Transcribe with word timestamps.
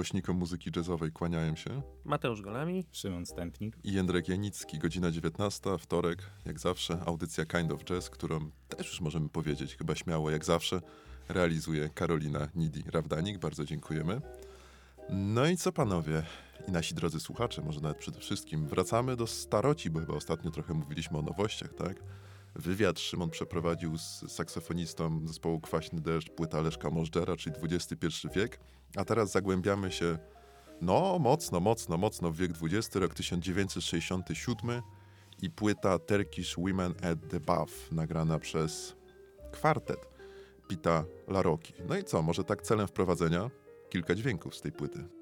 miłośnikom 0.00 0.36
muzyki 0.36 0.70
jazzowej 0.76 1.12
kłaniają 1.12 1.56
się 1.56 1.82
Mateusz 2.04 2.42
Golami. 2.42 2.86
Szymon 2.92 3.26
Stępnik. 3.26 3.76
i 3.84 3.92
Jędrek 3.92 4.28
Janicki, 4.28 4.78
godzina 4.78 5.10
19, 5.10 5.78
wtorek, 5.78 6.30
jak 6.46 6.58
zawsze, 6.58 7.00
audycja 7.06 7.46
Kind 7.46 7.72
of 7.72 7.84
Jazz, 7.84 8.10
którą 8.10 8.50
też 8.68 8.86
już 8.86 9.00
możemy 9.00 9.28
powiedzieć, 9.28 9.76
chyba 9.76 9.94
śmiało, 9.94 10.30
jak 10.30 10.44
zawsze, 10.44 10.80
realizuje 11.28 11.88
Karolina 11.88 12.48
Nidi-Rawdanik. 12.56 13.38
Bardzo 13.38 13.64
dziękujemy. 13.64 14.20
No 15.10 15.46
i 15.46 15.56
co 15.56 15.72
panowie 15.72 16.22
i 16.68 16.72
nasi 16.72 16.94
drodzy 16.94 17.20
słuchacze, 17.20 17.62
może 17.62 17.80
nawet 17.80 17.98
przede 17.98 18.20
wszystkim, 18.20 18.66
wracamy 18.66 19.16
do 19.16 19.26
staroci, 19.26 19.90
bo 19.90 20.00
chyba 20.00 20.14
ostatnio 20.14 20.50
trochę 20.50 20.74
mówiliśmy 20.74 21.18
o 21.18 21.22
nowościach, 21.22 21.74
tak? 21.74 21.96
Wywiad 22.54 23.00
Szymon 23.00 23.30
przeprowadził 23.30 23.98
z 23.98 24.24
saksofonistą 24.28 25.26
zespołu 25.26 25.60
Kwaśny 25.60 26.00
Deszcz, 26.00 26.30
płyta 26.30 26.60
Leszka 26.60 26.90
Możdżera, 26.90 27.36
czyli 27.36 27.56
XXI 27.62 28.28
wiek, 28.34 28.60
a 28.96 29.04
teraz 29.04 29.30
zagłębiamy 29.30 29.92
się 29.92 30.18
no, 30.80 31.18
mocno, 31.18 31.60
mocno, 31.60 31.96
mocno 31.96 32.30
w 32.30 32.36
wiek 32.36 32.50
XX, 32.62 32.96
rok 32.96 33.14
1967 33.14 34.82
i 35.42 35.50
płyta 35.50 35.98
Turkish 35.98 36.56
Women 36.56 36.94
at 37.02 37.18
the 37.30 37.40
Buff, 37.40 37.92
nagrana 37.92 38.38
przez 38.38 38.96
kwartet 39.52 40.08
Pita 40.68 41.04
Laroki. 41.28 41.72
No 41.88 41.96
i 41.96 42.04
co, 42.04 42.22
może 42.22 42.44
tak 42.44 42.62
celem 42.62 42.86
wprowadzenia 42.86 43.50
kilka 43.88 44.14
dźwięków 44.14 44.56
z 44.56 44.60
tej 44.60 44.72
płyty. 44.72 45.19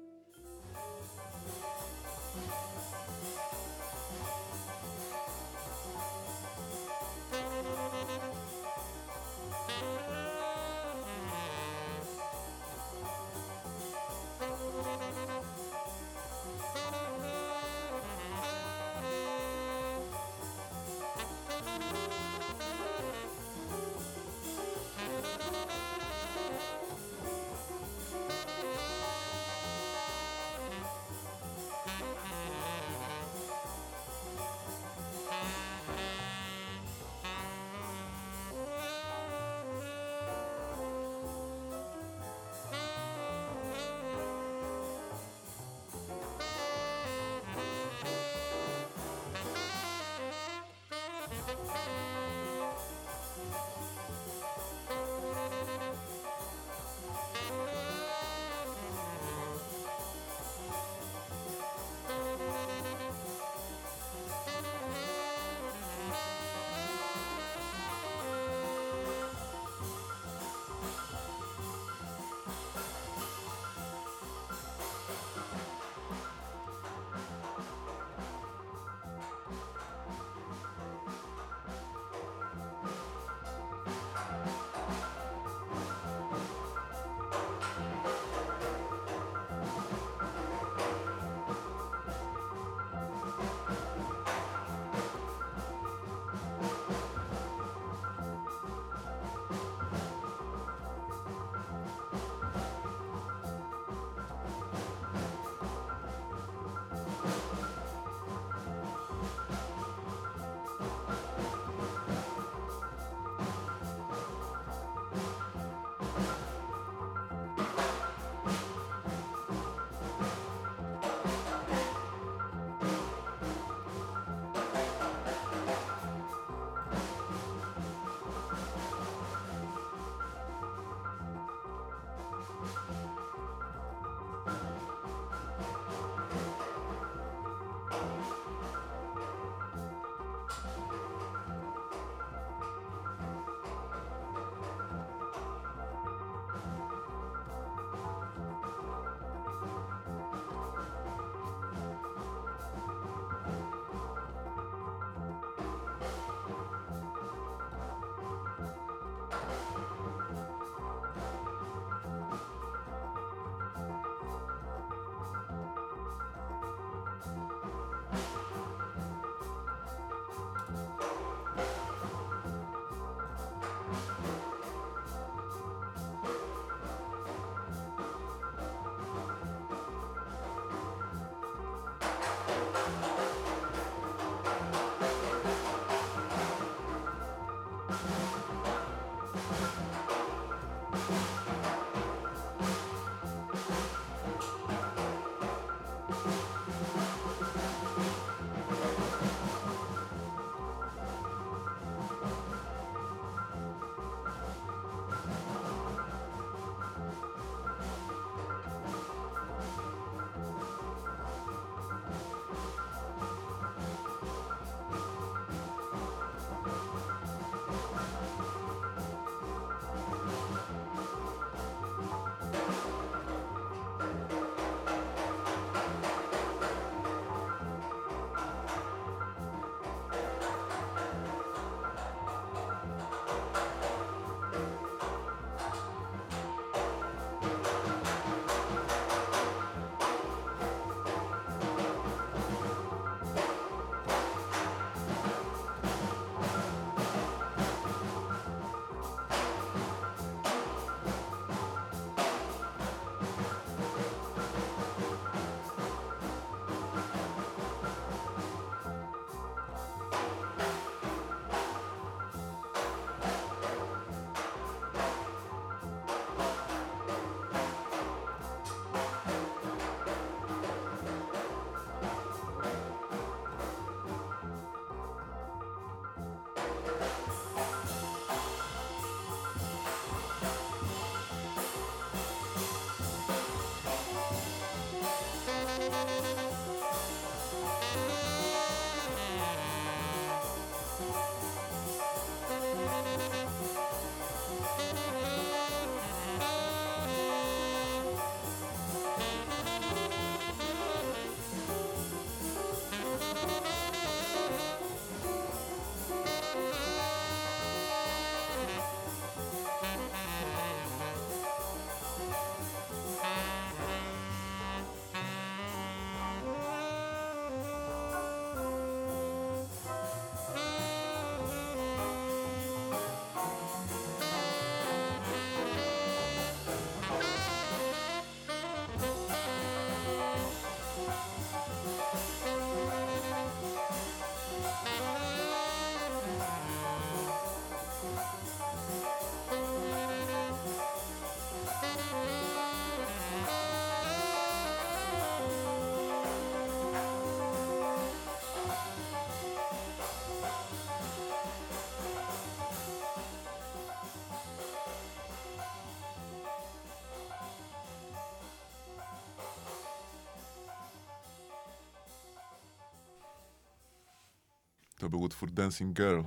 To 364.99 365.09
był 365.09 365.21
utwór 365.21 365.51
Dancing 365.51 365.97
Girl 365.97 366.21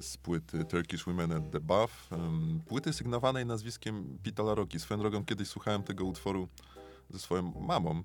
z 0.00 0.16
płyty 0.16 0.64
Turkish 0.64 1.04
Women 1.04 1.32
at 1.32 1.50
the 1.50 1.60
Buff. 1.60 2.10
Płyty 2.66 2.92
sygnowanej 2.92 3.46
nazwiskiem 3.46 4.18
Pita 4.22 4.42
LaRocki. 4.42 4.80
Swoją 4.80 5.00
drogą 5.00 5.24
kiedyś 5.24 5.48
słuchałem 5.48 5.82
tego 5.82 6.04
utworu 6.04 6.48
ze 7.10 7.18
swoją 7.18 7.42
mamą 7.42 8.02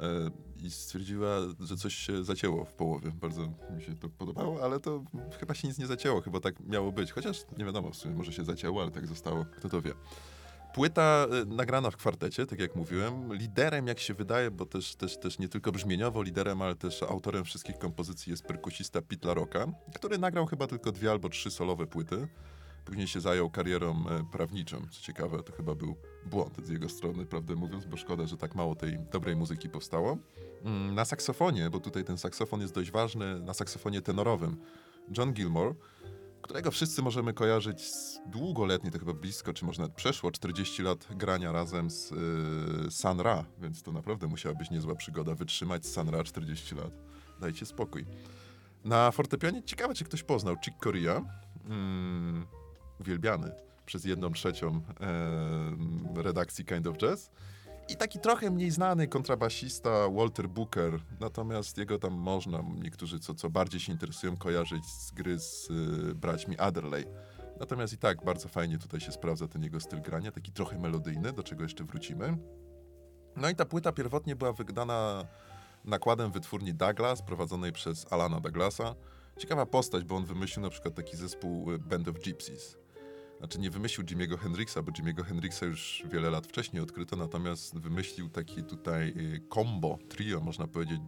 e, 0.00 0.30
i 0.62 0.70
stwierdziła, 0.70 1.28
że 1.60 1.76
coś 1.76 1.94
się 1.94 2.24
zacięło 2.24 2.64
w 2.64 2.72
połowie. 2.72 3.10
Bardzo 3.10 3.48
mi 3.76 3.82
się 3.82 3.96
to 3.96 4.08
podobało, 4.08 4.64
ale 4.64 4.80
to 4.80 5.04
chyba 5.40 5.54
się 5.54 5.68
nic 5.68 5.78
nie 5.78 5.86
zacięło, 5.86 6.20
chyba 6.20 6.40
tak 6.40 6.60
miało 6.60 6.92
być. 6.92 7.12
Chociaż 7.12 7.44
nie 7.58 7.64
wiadomo, 7.64 7.90
w 7.90 7.96
sumie 7.96 8.14
może 8.14 8.32
się 8.32 8.44
zacięło, 8.44 8.82
ale 8.82 8.90
tak 8.90 9.06
zostało, 9.06 9.44
kto 9.44 9.68
to 9.68 9.82
wie. 9.82 9.92
Płyta 10.74 11.26
e, 11.42 11.44
nagrana 11.44 11.90
w 11.90 11.96
kwartecie, 11.96 12.46
tak 12.46 12.60
jak 12.60 12.76
mówiłem. 12.76 13.34
Liderem, 13.34 13.86
jak 13.86 14.00
się 14.00 14.14
wydaje, 14.14 14.50
bo 14.50 14.66
też, 14.66 14.94
też, 14.94 15.18
też 15.18 15.38
nie 15.38 15.48
tylko 15.48 15.72
brzmieniowo 15.72 16.22
liderem, 16.22 16.62
ale 16.62 16.74
też 16.76 17.02
autorem 17.02 17.44
wszystkich 17.44 17.78
kompozycji 17.78 18.30
jest 18.30 18.42
perkusista 18.44 19.02
Pete 19.02 19.28
LaRocca, 19.28 19.66
który 19.94 20.18
nagrał 20.18 20.46
chyba 20.46 20.66
tylko 20.66 20.92
dwie 20.92 21.10
albo 21.10 21.28
trzy 21.28 21.50
solowe 21.50 21.86
płyty. 21.86 22.28
Później 22.84 23.06
się 23.06 23.20
zajął 23.20 23.50
karierą 23.50 24.04
e, 24.10 24.24
prawniczą. 24.32 24.86
Co 24.90 25.02
ciekawe, 25.02 25.42
to 25.42 25.52
chyba 25.52 25.74
był 25.74 25.96
błąd 26.26 26.66
z 26.66 26.68
jego 26.68 26.88
strony, 26.88 27.26
prawdę 27.26 27.54
mówiąc, 27.54 27.86
bo 27.86 27.96
szkoda, 27.96 28.26
że 28.26 28.36
tak 28.36 28.54
mało 28.54 28.74
tej 28.74 28.98
dobrej 29.12 29.36
muzyki 29.36 29.68
powstało. 29.68 30.18
Mm, 30.64 30.94
na 30.94 31.04
saksofonie, 31.04 31.70
bo 31.70 31.80
tutaj 31.80 32.04
ten 32.04 32.18
saksofon 32.18 32.60
jest 32.60 32.74
dość 32.74 32.90
ważny, 32.90 33.40
na 33.40 33.54
saksofonie 33.54 34.02
tenorowym 34.02 34.56
John 35.18 35.32
Gilmore, 35.32 35.74
którego 36.42 36.70
wszyscy 36.70 37.02
możemy 37.02 37.32
kojarzyć 37.32 37.82
z 37.82 38.20
długoletniej, 38.26 38.92
to 38.92 38.98
chyba 38.98 39.12
blisko, 39.12 39.52
czy 39.52 39.64
może 39.64 39.82
nawet 39.82 39.96
przeszło 39.96 40.30
40 40.30 40.82
lat 40.82 41.06
grania 41.10 41.52
razem 41.52 41.90
z 41.90 42.10
yy, 42.10 42.90
San 42.90 43.20
Ra, 43.20 43.44
więc 43.58 43.82
to 43.82 43.92
naprawdę 43.92 44.26
musiała 44.26 44.54
być 44.54 44.70
niezła 44.70 44.94
przygoda 44.94 45.34
wytrzymać 45.34 45.86
San 45.86 46.08
Ra 46.08 46.24
40 46.24 46.74
lat. 46.74 46.92
Dajcie 47.40 47.66
spokój. 47.66 48.06
Na 48.84 49.10
fortepianie 49.10 49.62
ciekawe, 49.62 49.94
czy 49.94 50.04
ktoś 50.04 50.22
poznał 50.22 50.56
Chick 50.64 50.76
Corea, 50.84 51.22
mm, 51.64 52.46
uwielbiany 53.00 53.52
przez 53.86 54.04
jedną 54.04 54.32
trzecią 54.32 54.80
redakcji 56.14 56.64
Kind 56.64 56.86
of 56.86 56.96
Jazz. 56.96 57.30
I 57.88 57.96
taki 57.96 58.18
trochę 58.18 58.50
mniej 58.50 58.70
znany 58.70 59.08
kontrabasista 59.08 59.90
Walter 60.08 60.48
Booker, 60.48 61.00
natomiast 61.20 61.78
jego 61.78 61.98
tam 61.98 62.12
można, 62.12 62.62
niektórzy 62.82 63.18
co, 63.18 63.34
co 63.34 63.50
bardziej 63.50 63.80
się 63.80 63.92
interesują, 63.92 64.36
kojarzyć 64.36 64.86
z 64.86 65.10
gry 65.10 65.38
z 65.38 65.70
y, 65.70 66.14
braćmi 66.14 66.58
Adderley. 66.58 67.04
Natomiast 67.60 67.92
i 67.92 67.98
tak 67.98 68.24
bardzo 68.24 68.48
fajnie 68.48 68.78
tutaj 68.78 69.00
się 69.00 69.12
sprawdza 69.12 69.48
ten 69.48 69.62
jego 69.62 69.80
styl 69.80 70.00
grania, 70.00 70.32
taki 70.32 70.52
trochę 70.52 70.78
melodyjny, 70.78 71.32
do 71.32 71.42
czego 71.42 71.62
jeszcze 71.62 71.84
wrócimy. 71.84 72.38
No 73.36 73.48
i 73.50 73.54
ta 73.54 73.64
płyta 73.64 73.92
pierwotnie 73.92 74.36
była 74.36 74.52
wydana 74.52 75.24
nakładem 75.84 76.32
wytwórni 76.32 76.74
Douglas, 76.74 77.22
prowadzonej 77.22 77.72
przez 77.72 78.12
Alana 78.12 78.40
Douglasa. 78.40 78.94
Ciekawa 79.38 79.66
postać, 79.66 80.04
bo 80.04 80.16
on 80.16 80.24
wymyślił 80.24 80.62
na 80.62 80.70
przykład 80.70 80.94
taki 80.94 81.16
zespół 81.16 81.72
y, 81.72 81.78
Band 81.78 82.08
of 82.08 82.18
Gypsies 82.24 82.87
znaczy 83.38 83.58
nie 83.58 83.70
wymyślił 83.70 84.06
Jimmy'ego 84.06 84.38
Hendrixa, 84.38 84.82
bo 84.84 84.92
Jimmy'ego 84.92 85.24
Hendrixa 85.24 85.62
już 85.62 86.02
wiele 86.12 86.30
lat 86.30 86.46
wcześniej 86.46 86.82
odkryto, 86.82 87.16
natomiast 87.16 87.78
wymyślił 87.78 88.28
taki 88.28 88.64
tutaj 88.64 89.08
y, 89.08 89.40
combo, 89.54 89.98
trio, 90.08 90.40
można 90.40 90.66
powiedzieć, 90.66 91.00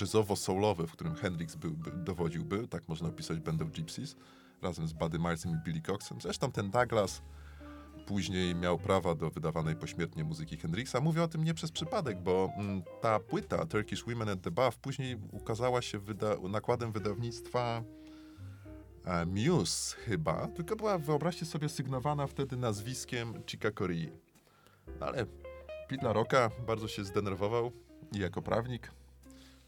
jazzowo-soulowe, 0.00 0.86
w 0.86 0.92
którym 0.92 1.14
Hendrix 1.14 1.56
był, 1.56 1.70
by, 1.70 1.90
dowodziłby, 1.90 2.68
tak 2.68 2.88
można 2.88 3.08
opisać 3.08 3.38
Band 3.38 3.62
Gypsies, 3.62 4.16
razem 4.62 4.88
z 4.88 4.92
Buddy 4.92 5.18
Milesem 5.18 5.52
i 5.52 5.64
Billy 5.64 5.82
Coxem. 5.82 6.20
Zresztą 6.20 6.52
ten 6.52 6.70
Douglas 6.70 7.22
później 8.06 8.54
miał 8.54 8.78
prawa 8.78 9.14
do 9.14 9.30
wydawanej 9.30 9.76
pośmiertnie 9.76 10.24
muzyki 10.24 10.56
Hendrixa. 10.56 10.96
Mówię 11.02 11.22
o 11.22 11.28
tym 11.28 11.44
nie 11.44 11.54
przez 11.54 11.72
przypadek, 11.72 12.22
bo 12.22 12.50
mm, 12.56 12.82
ta 13.02 13.20
płyta 13.20 13.66
Turkish 13.66 14.04
Women 14.04 14.28
at 14.28 14.42
the 14.42 14.50
Buff 14.50 14.78
później 14.78 15.16
ukazała 15.32 15.82
się 15.82 15.98
wyda 15.98 16.36
nakładem 16.48 16.92
wydawnictwa 16.92 17.82
Muse 19.26 19.96
chyba, 19.96 20.48
tylko 20.48 20.76
była, 20.76 20.98
wyobraźcie 20.98 21.46
sobie, 21.46 21.68
sygnowana 21.68 22.26
wtedy 22.26 22.56
nazwiskiem 22.56 23.42
Chica 23.46 23.70
Corii. 23.70 24.12
Ale 25.00 25.26
Pete 25.88 26.06
LaRocca 26.06 26.50
bardzo 26.66 26.88
się 26.88 27.04
zdenerwował 27.04 27.72
i 28.12 28.18
jako 28.18 28.42
prawnik 28.42 28.90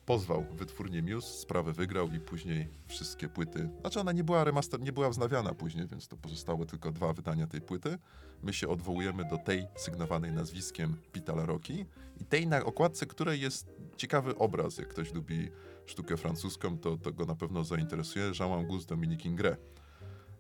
pozwał 0.07 0.45
wytwórnię 0.52 1.02
Muse, 1.02 1.28
sprawę 1.28 1.73
wygrał 1.73 2.09
i 2.09 2.21
później 2.21 2.68
wszystkie 2.87 3.28
płyty, 3.28 3.71
znaczy 3.80 4.00
ona 4.00 4.12
nie 4.12 4.25
była 4.25 4.45
remaster, 4.45 4.80
nie 4.80 4.92
była 4.92 5.11
wznawiana 5.11 5.54
później, 5.54 5.87
więc 5.87 6.09
to 6.09 6.16
pozostały 6.16 6.66
tylko 6.66 6.92
dwa 6.92 7.12
wydania 7.12 7.47
tej 7.47 7.61
płyty. 7.61 7.99
My 8.42 8.52
się 8.52 8.68
odwołujemy 8.68 9.25
do 9.25 9.38
tej 9.38 9.66
sygnowanej 9.76 10.33
nazwiskiem 10.33 10.97
Pita 11.12 11.35
LaRocki 11.35 11.87
i 12.21 12.25
tej 12.25 12.47
na 12.47 12.64
okładce, 12.64 13.07
której 13.07 13.40
jest 13.40 13.66
ciekawy 13.97 14.38
obraz, 14.38 14.78
jak 14.78 14.88
ktoś 14.88 15.14
lubi 15.14 15.50
sztukę 15.90 16.16
francuską, 16.16 16.78
to, 16.78 16.97
to 16.97 17.12
go 17.12 17.26
na 17.26 17.35
pewno 17.35 17.64
zainteresuje. 17.64 18.33
Jean 18.40 18.52
Auguste 18.52 18.88
Dominique 18.88 19.26
Ingres. 19.26 19.57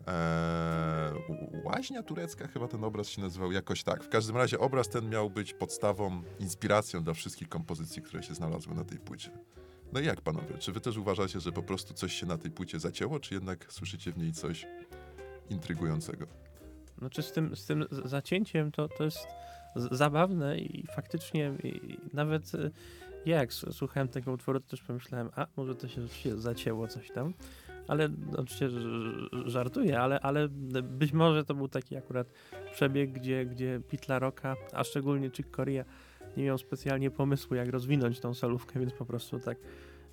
Eee, 0.06 1.64
łaźnia 1.64 2.02
turecka, 2.02 2.48
chyba 2.48 2.68
ten 2.68 2.84
obraz 2.84 3.08
się 3.08 3.22
nazywał 3.22 3.52
jakoś 3.52 3.82
tak. 3.82 4.04
W 4.04 4.08
każdym 4.08 4.36
razie 4.36 4.58
obraz 4.58 4.88
ten 4.88 5.08
miał 5.08 5.30
być 5.30 5.54
podstawą, 5.54 6.22
inspiracją 6.38 7.02
dla 7.02 7.14
wszystkich 7.14 7.48
kompozycji, 7.48 8.02
które 8.02 8.22
się 8.22 8.34
znalazły 8.34 8.74
na 8.74 8.84
tej 8.84 8.98
płycie. 8.98 9.30
No 9.92 10.00
i 10.00 10.04
jak 10.04 10.20
panowie, 10.20 10.58
czy 10.58 10.72
wy 10.72 10.80
też 10.80 10.96
uważacie, 10.96 11.40
że 11.40 11.52
po 11.52 11.62
prostu 11.62 11.94
coś 11.94 12.12
się 12.12 12.26
na 12.26 12.38
tej 12.38 12.50
płycie 12.50 12.80
zacięło, 12.80 13.20
czy 13.20 13.34
jednak 13.34 13.72
słyszycie 13.72 14.12
w 14.12 14.18
niej 14.18 14.32
coś 14.32 14.66
intrygującego? 15.50 16.26
Znaczy 16.98 17.22
z 17.22 17.32
tym, 17.32 17.56
z 17.56 17.66
tym 17.66 17.86
zacięciem 17.90 18.72
to, 18.72 18.88
to 18.88 19.04
jest 19.04 19.26
zabawne 19.76 20.58
i 20.58 20.86
faktycznie 20.86 21.52
nawet 22.12 22.52
ja 22.52 23.07
jak 23.34 23.52
słuchałem 23.52 24.08
tego 24.08 24.32
utworu, 24.32 24.60
to 24.60 24.68
też 24.68 24.82
pomyślałem, 24.82 25.30
a 25.36 25.46
może 25.56 25.74
to 25.74 25.88
się 25.88 26.00
zacięło 26.36 26.88
coś 26.88 27.10
tam. 27.10 27.34
Ale 27.88 28.08
oczywiście 28.36 28.68
żartuję, 29.44 30.00
ale, 30.00 30.20
ale 30.20 30.48
być 30.82 31.12
może 31.12 31.44
to 31.44 31.54
był 31.54 31.68
taki 31.68 31.96
akurat 31.96 32.32
przebieg, 32.72 33.12
gdzie, 33.12 33.46
gdzie 33.46 33.80
Pitla 33.88 34.18
Rocka, 34.18 34.56
a 34.72 34.84
szczególnie 34.84 35.30
Chick 35.30 35.56
Corea 35.56 35.84
nie 36.36 36.44
miał 36.44 36.58
specjalnie 36.58 37.10
pomysłu, 37.10 37.56
jak 37.56 37.68
rozwinąć 37.68 38.20
tą 38.20 38.34
solówkę, 38.34 38.80
więc 38.80 38.92
po 38.92 39.06
prostu 39.06 39.40
tak 39.40 39.58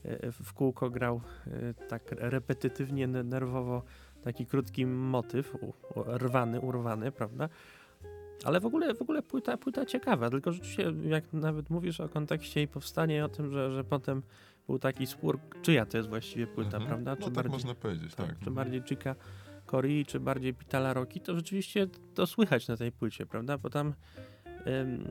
e, 0.06 0.32
w 0.32 0.54
kółko 0.54 0.90
grał 0.90 1.22
e, 1.48 1.74
tak 1.74 2.12
repetytywnie, 2.12 3.08
nerwowo 3.08 3.84
taki 4.24 4.46
krótki 4.46 4.86
motyw, 4.86 5.58
rwany, 6.08 6.62
urwany, 6.62 7.12
prawda? 7.12 7.50
Ale 8.46 8.60
w 8.60 8.66
ogóle, 8.66 8.94
w 8.94 9.02
ogóle 9.02 9.22
płyta, 9.22 9.58
płyta 9.58 9.86
ciekawa, 9.86 10.30
tylko 10.30 10.52
rzeczywiście 10.52 10.94
jak 11.06 11.34
nawet 11.34 11.70
mówisz 11.70 12.00
o 12.00 12.10
kontekście 12.10 12.62
i 12.62 12.68
powstanie 12.68 13.26
o 13.26 13.30
tym, 13.30 13.52
że, 13.52 13.72
że 13.72 13.84
potem 13.84 14.22
był 14.68 14.80
taki 14.80 15.08
spór, 15.08 15.40
czyja 15.62 15.86
to 15.86 15.98
jest 15.98 16.10
właściwie 16.10 16.48
płyta, 16.48 16.78
mhm. 16.78 16.88
prawda? 16.88 17.16
Czy 17.16 17.22
no 17.22 17.26
tak 17.26 17.36
bardziej, 17.36 17.52
można 17.52 17.76
powiedzieć, 17.76 18.16
tak. 18.16 18.28
tak. 18.28 18.40
Czy 18.40 18.52
bardziej 18.52 18.82
Chica 18.82 19.16
Corii, 19.66 20.06
czy 20.06 20.20
bardziej 20.20 20.54
Pitala 20.54 20.94
Rocky, 20.94 21.20
to 21.20 21.36
rzeczywiście 21.36 21.88
to 22.14 22.28
słychać 22.28 22.68
na 22.68 22.78
tej 22.78 22.92
płycie, 22.92 23.26
prawda? 23.26 23.58
Bo 23.58 23.70
tam 23.70 23.94
ym, 24.68 25.08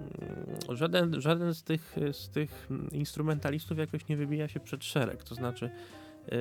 żaden, 0.69 1.21
żaden 1.21 1.55
z 1.55 1.63
tych, 1.63 1.97
z 2.13 2.29
tych 2.29 2.69
instrumentalistów 2.93 3.79
jakoś 3.79 4.09
nie 4.09 4.17
wybija 4.17 4.49
się 4.49 4.61
przed 4.61 4.85
szereg, 4.85 5.25
to 5.25 5.35
znaczy 5.35 5.71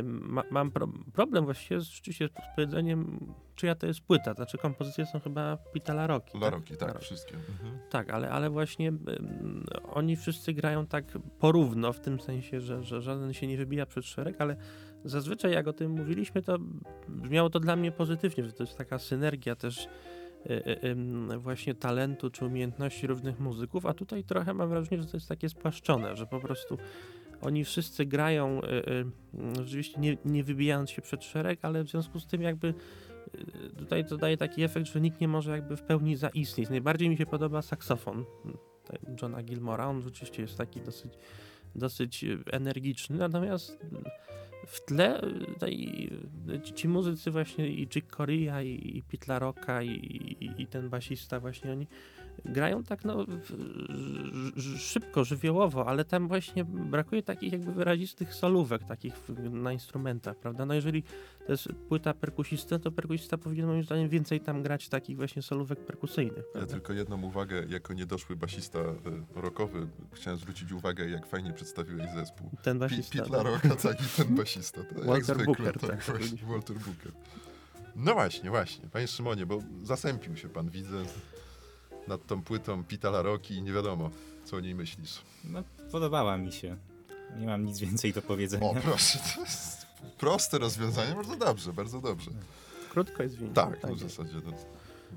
ma, 0.03 0.43
mam 0.51 0.71
pro, 0.71 0.87
problem 1.13 1.45
właściwie 1.45 1.79
z, 1.79 1.83
rzeczywiście 1.83 2.27
z 2.27 2.55
powiedzeniem, 2.55 3.19
czyja 3.55 3.75
to 3.75 3.87
jest 3.87 4.01
płyta. 4.01 4.33
Znaczy 4.33 4.57
kompozycje 4.57 5.05
są 5.05 5.19
chyba 5.19 5.57
Pita 5.57 5.93
Laroki. 5.93 6.39
Laroki, 6.39 6.77
tak, 6.77 6.93
tak 6.93 7.01
wszystkie. 7.01 7.35
Mhm. 7.35 7.79
Tak, 7.89 8.09
ale, 8.09 8.29
ale 8.29 8.49
właśnie 8.49 8.91
um, 8.91 9.65
oni 9.93 10.15
wszyscy 10.15 10.53
grają 10.53 10.87
tak 10.87 11.05
porówno, 11.39 11.93
w 11.93 11.99
tym 11.99 12.19
sensie, 12.19 12.61
że, 12.61 12.83
że 12.83 13.01
żaden 13.01 13.33
się 13.33 13.47
nie 13.47 13.57
wybija 13.57 13.85
przed 13.85 14.05
szereg, 14.05 14.41
ale 14.41 14.55
zazwyczaj 15.05 15.51
jak 15.51 15.67
o 15.67 15.73
tym 15.73 15.91
mówiliśmy, 15.91 16.41
to 16.41 16.57
brzmiało 17.07 17.49
to 17.49 17.59
dla 17.59 17.75
mnie 17.75 17.91
pozytywnie, 17.91 18.43
że 18.43 18.51
to 18.51 18.63
jest 18.63 18.77
taka 18.77 18.99
synergia 18.99 19.55
też 19.55 19.87
e, 20.45 20.65
e, 20.83 20.95
właśnie 21.37 21.75
talentu 21.75 22.29
czy 22.29 22.45
umiejętności 22.45 23.07
różnych 23.07 23.39
muzyków, 23.39 23.85
a 23.85 23.93
tutaj 23.93 24.23
trochę 24.23 24.53
mam 24.53 24.69
wrażenie, 24.69 25.01
że 25.01 25.07
to 25.07 25.17
jest 25.17 25.29
takie 25.29 25.49
spłaszczone, 25.49 26.15
że 26.15 26.27
po 26.27 26.39
prostu 26.39 26.77
oni 27.43 27.65
wszyscy 27.65 28.05
grają 28.05 28.61
y, 28.61 28.67
y, 28.91 29.05
rzeczywiście 29.63 30.01
nie, 30.01 30.17
nie 30.25 30.43
wybijając 30.43 30.89
się 30.89 31.01
przed 31.01 31.23
szereg, 31.23 31.59
ale 31.61 31.83
w 31.83 31.89
związku 31.89 32.19
z 32.19 32.27
tym 32.27 32.41
jakby 32.41 32.73
y, 33.35 33.75
tutaj 33.77 34.05
to 34.05 34.17
daje 34.17 34.37
taki 34.37 34.63
efekt, 34.63 34.87
że 34.87 35.01
nikt 35.01 35.21
nie 35.21 35.27
może 35.27 35.51
jakby 35.51 35.77
w 35.77 35.81
pełni 35.81 36.15
zaistnieć. 36.15 36.69
Najbardziej 36.69 37.09
mi 37.09 37.17
się 37.17 37.25
podoba 37.25 37.61
saksofon 37.61 38.25
Johna 39.21 39.43
Gilmora. 39.43 39.87
On 39.87 40.01
rzeczywiście 40.01 40.41
jest 40.41 40.57
taki 40.57 40.81
dosyć, 40.81 41.13
dosyć 41.75 42.25
energiczny, 42.51 43.17
natomiast 43.17 43.77
w 44.67 44.85
tle 44.85 45.21
tutaj, 45.45 46.09
ci 46.75 46.87
muzycy 46.87 47.31
właśnie 47.31 47.67
i 47.67 47.87
Chick 47.93 48.15
Corea 48.15 48.61
i, 48.61 48.97
i 48.97 49.03
Pete 49.03 49.25
LaRocca 49.27 49.83
i, 49.83 49.89
i, 49.89 50.61
i 50.61 50.67
ten 50.67 50.89
basista 50.89 51.39
właśnie 51.39 51.71
oni 51.71 51.87
grają 52.45 52.83
tak 52.83 53.05
no, 53.05 53.25
szybko, 54.77 55.23
żywiołowo, 55.23 55.87
ale 55.87 56.05
tam 56.05 56.27
właśnie 56.27 56.65
brakuje 56.65 57.23
takich 57.23 57.51
jakby 57.51 57.71
wyrazistych 57.71 58.33
solówek 58.33 58.83
takich 58.83 59.13
na 59.51 59.73
instrumentach, 59.73 60.37
prawda? 60.37 60.65
No 60.65 60.73
jeżeli 60.73 61.03
to 61.45 61.51
jest 61.51 61.67
płyta 61.89 62.13
perkusisty, 62.13 62.79
to 62.79 62.91
perkusista 62.91 63.37
powinien 63.37 63.67
moim 63.67 63.83
zdaniem 63.83 64.09
więcej 64.09 64.39
tam 64.41 64.63
grać 64.63 64.89
takich 64.89 65.17
właśnie 65.17 65.41
solówek 65.41 65.79
perkusyjnych, 65.85 66.37
Ja 66.37 66.53
prawda? 66.53 66.73
tylko 66.73 66.93
jedną 66.93 67.21
uwagę, 67.21 67.65
jako 67.69 67.93
niedoszły 67.93 68.35
basista 68.35 68.79
y, 68.79 68.95
rockowy, 69.35 69.87
chciałem 70.13 70.39
zwrócić 70.39 70.71
uwagę, 70.71 71.09
jak 71.09 71.25
fajnie 71.25 71.53
przedstawiłeś 71.53 72.11
zespół. 72.15 72.49
Ten 72.63 72.79
basista. 72.79 73.23
Pete 73.23 73.37
LaRocca, 73.37 73.75
tak, 73.75 74.01
i 74.01 74.05
ten 74.17 74.35
basista. 74.35 74.83
To 74.83 74.95
jak 74.95 75.05
Walter 75.05 75.23
zwykle, 75.23 75.45
Booker, 75.45 75.79
tak, 75.79 75.89
tak, 75.89 76.17
właśnie. 76.17 76.37
Walter 76.47 76.77
Booker. 76.77 77.11
No 77.95 78.13
właśnie, 78.13 78.49
właśnie. 78.49 78.89
Panie 78.89 79.07
Szymonie, 79.07 79.45
bo 79.45 79.59
zasępił 79.83 80.37
się 80.37 80.49
pan, 80.49 80.69
widzę, 80.69 81.03
nad 82.07 82.27
tą 82.27 82.43
płytą 82.43 82.83
Pita 82.83 83.09
LaRocki 83.09 83.53
i 83.55 83.61
nie 83.61 83.73
wiadomo, 83.73 84.09
co 84.45 84.57
o 84.57 84.59
niej 84.59 84.75
myślisz. 84.75 85.21
No, 85.43 85.63
podobała 85.91 86.37
mi 86.37 86.51
się. 86.51 86.77
Nie 87.39 87.47
mam 87.47 87.65
nic 87.65 87.79
więcej 87.79 88.13
do 88.13 88.21
powiedzenia. 88.21 88.65
O, 88.65 88.75
proszę, 88.75 89.19
to 89.35 89.41
jest 89.41 89.87
proste 90.17 90.57
rozwiązanie, 90.57 91.15
bardzo 91.15 91.35
dobrze, 91.35 91.73
bardzo 91.73 92.01
dobrze. 92.01 92.31
Krótko 92.89 93.23
jest 93.23 93.35
winien. 93.35 93.53
Tak, 93.53 93.83
no 93.83 93.95
w 93.95 93.99
zasadzie, 93.99 94.33
no, 94.45 94.51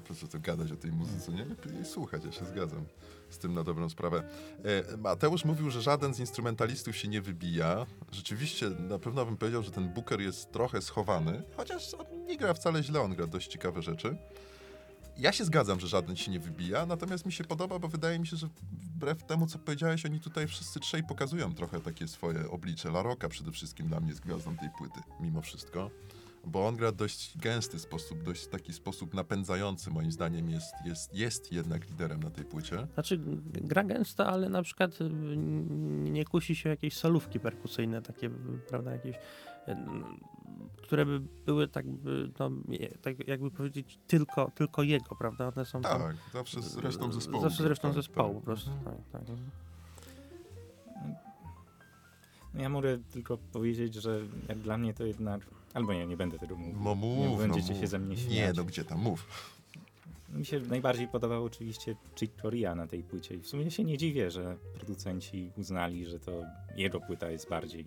po 0.08 0.14
co 0.14 0.28
to 0.28 0.38
gadać 0.38 0.72
o 0.72 0.76
tej 0.76 0.92
muzyce, 0.92 1.32
nie? 1.32 1.44
Lepiej 1.44 1.74
jej 1.74 1.84
słuchać, 1.84 2.24
ja 2.24 2.32
się 2.32 2.44
zgadzam 2.44 2.84
z 3.30 3.38
tym 3.38 3.54
na 3.54 3.64
dobrą 3.64 3.88
sprawę. 3.88 4.22
E, 4.92 4.96
Mateusz 4.96 5.44
mówił, 5.44 5.70
że 5.70 5.82
żaden 5.82 6.14
z 6.14 6.20
instrumentalistów 6.20 6.96
się 6.96 7.08
nie 7.08 7.22
wybija. 7.22 7.86
Rzeczywiście, 8.12 8.70
na 8.70 8.98
pewno 8.98 9.26
bym 9.26 9.36
powiedział, 9.36 9.62
że 9.62 9.70
ten 9.70 9.88
Booker 9.88 10.20
jest 10.20 10.52
trochę 10.52 10.82
schowany, 10.82 11.42
chociaż 11.56 11.94
on 11.94 12.26
nie 12.26 12.36
gra 12.36 12.54
wcale 12.54 12.82
źle, 12.82 13.00
on 13.00 13.14
gra 13.14 13.26
dość 13.26 13.48
ciekawe 13.48 13.82
rzeczy. 13.82 14.16
Ja 15.18 15.32
się 15.32 15.44
zgadzam, 15.44 15.80
że 15.80 15.86
żaden 15.88 16.16
się 16.16 16.30
nie 16.30 16.40
wybija, 16.40 16.86
natomiast 16.86 17.26
mi 17.26 17.32
się 17.32 17.44
podoba, 17.44 17.78
bo 17.78 17.88
wydaje 17.88 18.18
mi 18.18 18.26
się, 18.26 18.36
że 18.36 18.48
wbrew 18.72 19.22
temu, 19.24 19.46
co 19.46 19.58
powiedziałeś, 19.58 20.06
oni 20.06 20.20
tutaj 20.20 20.46
wszyscy 20.46 20.80
trzej 20.80 21.02
pokazują 21.04 21.54
trochę 21.54 21.80
takie 21.80 22.08
swoje 22.08 22.50
oblicze. 22.50 22.90
Laroka 22.90 23.28
przede 23.28 23.52
wszystkim 23.52 23.88
dla 23.88 24.00
mnie 24.00 24.08
jest 24.08 24.20
gwiazdą 24.20 24.56
tej 24.56 24.68
płyty, 24.78 25.00
mimo 25.20 25.42
wszystko 25.42 25.90
bo 26.46 26.66
on 26.68 26.76
gra 26.76 26.92
dość 26.92 27.38
gęsty 27.38 27.78
sposób, 27.78 28.22
dość 28.22 28.46
taki 28.46 28.72
sposób 28.72 29.14
napędzający 29.14 29.90
moim 29.90 30.12
zdaniem 30.12 30.50
jest, 30.50 30.74
jest, 30.84 31.14
jest 31.14 31.52
jednak 31.52 31.90
liderem 31.90 32.22
na 32.22 32.30
tej 32.30 32.44
płycie. 32.44 32.86
Znaczy 32.94 33.20
gra 33.52 33.84
gęsta, 33.84 34.26
ale 34.26 34.48
na 34.48 34.62
przykład 34.62 35.00
n- 35.00 36.12
nie 36.12 36.24
kusi 36.24 36.54
się 36.56 36.68
jakieś 36.68 36.96
solówki 36.96 37.40
perkusyjne, 37.40 38.02
takie, 38.02 38.30
prawda, 38.68 38.92
jakieś, 38.92 39.16
które 40.82 41.06
by 41.06 41.20
były 41.46 41.68
tak, 41.68 41.86
by, 41.86 42.30
no, 42.40 42.50
tak 43.02 43.28
jakby 43.28 43.50
powiedzieć 43.50 43.98
tylko, 44.06 44.50
tylko 44.54 44.82
jego, 44.82 45.16
prawda? 45.16 45.52
One 45.56 45.64
są 45.66 45.82
tam, 45.82 46.00
Tak, 46.00 46.16
zawsze 46.32 46.62
z 46.62 46.76
resztą 46.76 47.12
zespołu. 47.12 47.42
Zawsze 47.42 47.62
z 47.62 47.66
resztą 47.66 47.88
tak, 47.88 47.94
zespołu, 47.94 48.34
tak. 48.34 48.40
po 48.40 48.46
prostu, 48.46 48.70
tak, 48.84 48.94
tak. 49.12 49.22
No 52.54 52.62
ja 52.62 52.68
mogę 52.68 52.98
tylko 52.98 53.38
powiedzieć, 53.38 53.94
że 53.94 54.20
jak 54.48 54.58
dla 54.58 54.78
mnie 54.78 54.94
to 54.94 55.04
jednak... 55.04 55.40
Albo 55.74 55.92
nie, 55.94 56.06
nie 56.06 56.16
będę 56.16 56.38
tego 56.38 56.56
mówił. 56.56 56.74
No 56.84 56.94
mów, 56.94 57.30
Nie 57.30 57.36
będziecie 57.36 57.68
no 57.68 57.74
się 57.74 57.80
mów. 57.80 57.90
ze 57.90 57.98
mnie 57.98 58.14
Nie, 58.14 58.22
śmiać. 58.22 58.56
no 58.56 58.64
gdzie 58.64 58.84
tam, 58.84 58.98
mów. 58.98 59.26
Mi 60.28 60.44
się 60.46 60.60
najbardziej 60.60 61.08
podobał 61.08 61.44
oczywiście 61.44 61.96
Chick 62.16 62.42
Corea 62.42 62.74
na 62.74 62.86
tej 62.86 63.02
płycie 63.02 63.34
i 63.34 63.38
w 63.38 63.46
sumie 63.46 63.70
się 63.70 63.84
nie 63.84 63.98
dziwię, 63.98 64.30
że 64.30 64.56
producenci 64.74 65.50
uznali, 65.56 66.06
że 66.06 66.20
to 66.20 66.42
jego 66.76 67.00
płyta 67.00 67.30
jest 67.30 67.48
bardziej 67.48 67.84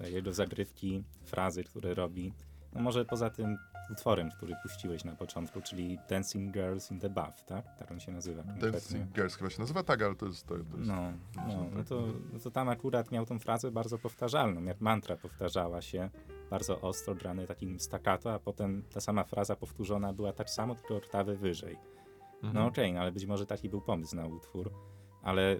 jego 0.00 0.32
zagrywki, 0.32 1.04
frazy, 1.24 1.64
które 1.64 1.94
robi. 1.94 2.32
No 2.72 2.80
może 2.80 3.04
poza 3.04 3.30
tym 3.30 3.58
utworem, 3.90 4.30
który 4.30 4.54
puściłeś 4.62 5.04
na 5.04 5.12
początku, 5.12 5.60
czyli 5.60 5.98
Dancing 6.10 6.52
Girls 6.52 6.90
in 6.90 7.00
the 7.00 7.10
Bath, 7.10 7.44
tak? 7.44 7.76
Tak 7.78 7.90
on 7.90 8.00
się 8.00 8.12
nazywa. 8.12 8.42
Dancing 8.42 9.12
Girls 9.12 9.36
chyba 9.36 9.50
się 9.50 9.60
nazywa 9.60 9.82
tak, 9.82 10.02
ale 10.02 10.14
to 10.14 10.26
jest... 10.26 10.46
To, 10.46 10.54
to 10.54 10.60
jest 10.60 10.70
No, 10.76 11.12
no, 11.36 11.66
no, 11.76 11.84
to, 11.84 12.02
no 12.32 12.38
to 12.38 12.50
tam 12.50 12.68
akurat 12.68 13.12
miał 13.12 13.26
tą 13.26 13.38
frazę 13.38 13.70
bardzo 13.70 13.98
powtarzalną, 13.98 14.64
jak 14.64 14.80
mantra 14.80 15.16
powtarzała 15.16 15.82
się, 15.82 16.10
bardzo 16.50 16.80
ostro, 16.80 17.14
grane 17.14 17.46
takim 17.46 17.80
staccato, 17.80 18.32
a 18.34 18.38
potem 18.38 18.82
ta 18.94 19.00
sama 19.00 19.24
fraza 19.24 19.56
powtórzona 19.56 20.12
była 20.12 20.32
tak 20.32 20.50
samo, 20.50 20.74
tylko 20.74 20.96
oktawę 20.96 21.36
wyżej. 21.36 21.76
No 22.42 22.48
Mhm. 22.48 22.66
okej, 22.66 22.92
no 22.92 23.00
ale 23.00 23.12
być 23.12 23.26
może 23.26 23.46
taki 23.46 23.68
był 23.68 23.80
pomysł 23.80 24.16
na 24.16 24.26
utwór, 24.26 24.70
ale 25.22 25.56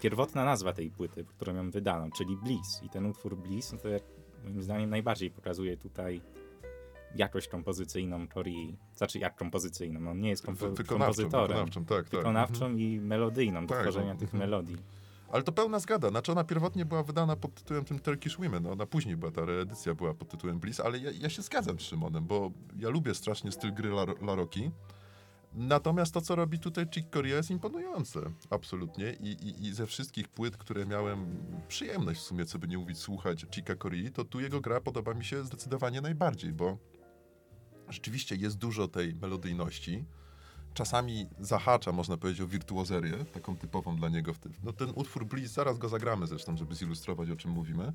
pierwotna 0.00 0.44
nazwa 0.44 0.72
tej 0.72 0.90
płyty, 0.90 1.24
którą 1.24 1.54
ją 1.54 1.70
wydano, 1.70 2.10
czyli 2.16 2.36
Bliss 2.36 2.82
i 2.82 2.88
ten 2.88 3.06
utwór 3.06 3.36
Bliss, 3.36 3.72
no 3.72 3.78
to 3.78 3.88
jak, 3.88 4.02
moim 4.44 4.62
zdaniem 4.62 4.90
najbardziej 4.90 5.30
pokazuje 5.30 5.76
tutaj 5.76 6.22
jakość 7.16 7.48
kompozycyjną 7.48 8.28
Tori, 8.28 8.76
znaczy 8.96 9.18
jak 9.18 9.36
kompozycyjną, 9.36 10.10
on 10.10 10.20
nie 10.20 10.28
jest 10.28 10.44
kompo- 10.46 10.56
Wy- 10.68 10.70
wykonawczą, 10.74 10.88
kompozytorem, 11.22 11.48
wykonawczą, 11.48 11.84
tak, 11.84 12.04
tak. 12.04 12.10
wykonawczą 12.20 12.64
Mhm. 12.66 12.80
i 12.80 13.00
melodyjną 13.00 13.66
do 13.66 13.74
Tak, 13.74 13.82
tworzenia 13.82 14.12
no, 14.14 14.20
tych 14.20 14.34
mhm. 14.34 14.50
melodii. 14.50 14.76
Ale 15.32 15.42
to 15.42 15.52
pełna 15.52 15.78
zgada. 15.78 16.08
Znaczy 16.08 16.32
ona 16.32 16.44
pierwotnie 16.44 16.84
była 16.84 17.02
wydana 17.02 17.36
pod 17.36 17.54
tytułem 17.54 17.84
tym 17.84 17.98
Turkish 17.98 18.36
Women. 18.36 18.66
Ona 18.66 18.86
później 18.86 19.16
była, 19.16 19.32
ta 19.32 19.44
reedycja 19.44 19.94
była 19.94 20.14
pod 20.14 20.28
tytułem 20.28 20.58
Bliss, 20.60 20.80
ale 20.80 20.98
ja, 20.98 21.10
ja 21.20 21.28
się 21.28 21.42
zgadzam 21.42 21.78
z 21.78 21.82
Szymonem, 21.82 22.24
bo 22.26 22.50
ja 22.78 22.88
lubię 22.88 23.14
strasznie 23.14 23.52
styl 23.52 23.74
gry 23.74 23.90
Lar- 23.90 24.22
Laroki. 24.22 24.70
Natomiast 25.52 26.14
to, 26.14 26.20
co 26.20 26.34
robi 26.34 26.58
tutaj 26.58 26.86
Chick 26.94 27.10
Corea 27.12 27.36
jest 27.36 27.50
imponujące. 27.50 28.20
Absolutnie. 28.50 29.12
I, 29.20 29.26
i, 29.32 29.66
I 29.66 29.74
ze 29.74 29.86
wszystkich 29.86 30.28
płyt, 30.28 30.56
które 30.56 30.86
miałem 30.86 31.36
przyjemność 31.68 32.20
w 32.20 32.22
sumie, 32.24 32.44
co 32.44 32.58
by 32.58 32.68
nie 32.68 32.78
mówić, 32.78 32.98
słuchać 32.98 33.46
Chicka 33.54 33.76
Corei, 33.76 34.10
to 34.10 34.24
tu 34.24 34.40
jego 34.40 34.60
gra 34.60 34.80
podoba 34.80 35.14
mi 35.14 35.24
się 35.24 35.44
zdecydowanie 35.44 36.00
najbardziej, 36.00 36.52
bo 36.52 36.78
rzeczywiście 37.88 38.36
jest 38.36 38.56
dużo 38.58 38.88
tej 38.88 39.14
melodyjności. 39.14 40.04
Czasami 40.74 41.26
zahacza, 41.40 41.92
można 41.92 42.16
powiedzieć, 42.16 42.40
o 42.42 42.46
wirtuozerię, 42.46 43.12
taką 43.32 43.56
typową 43.56 43.96
dla 43.96 44.08
niego. 44.08 44.34
w 44.34 44.38
tym- 44.38 44.52
No 44.64 44.72
ten 44.72 44.92
utwór 44.94 45.26
Bliss, 45.26 45.52
zaraz 45.52 45.78
go 45.78 45.88
zagramy 45.88 46.26
zresztą, 46.26 46.56
żeby 46.56 46.74
zilustrować, 46.74 47.30
o 47.30 47.36
czym 47.36 47.50
mówimy. 47.50 47.92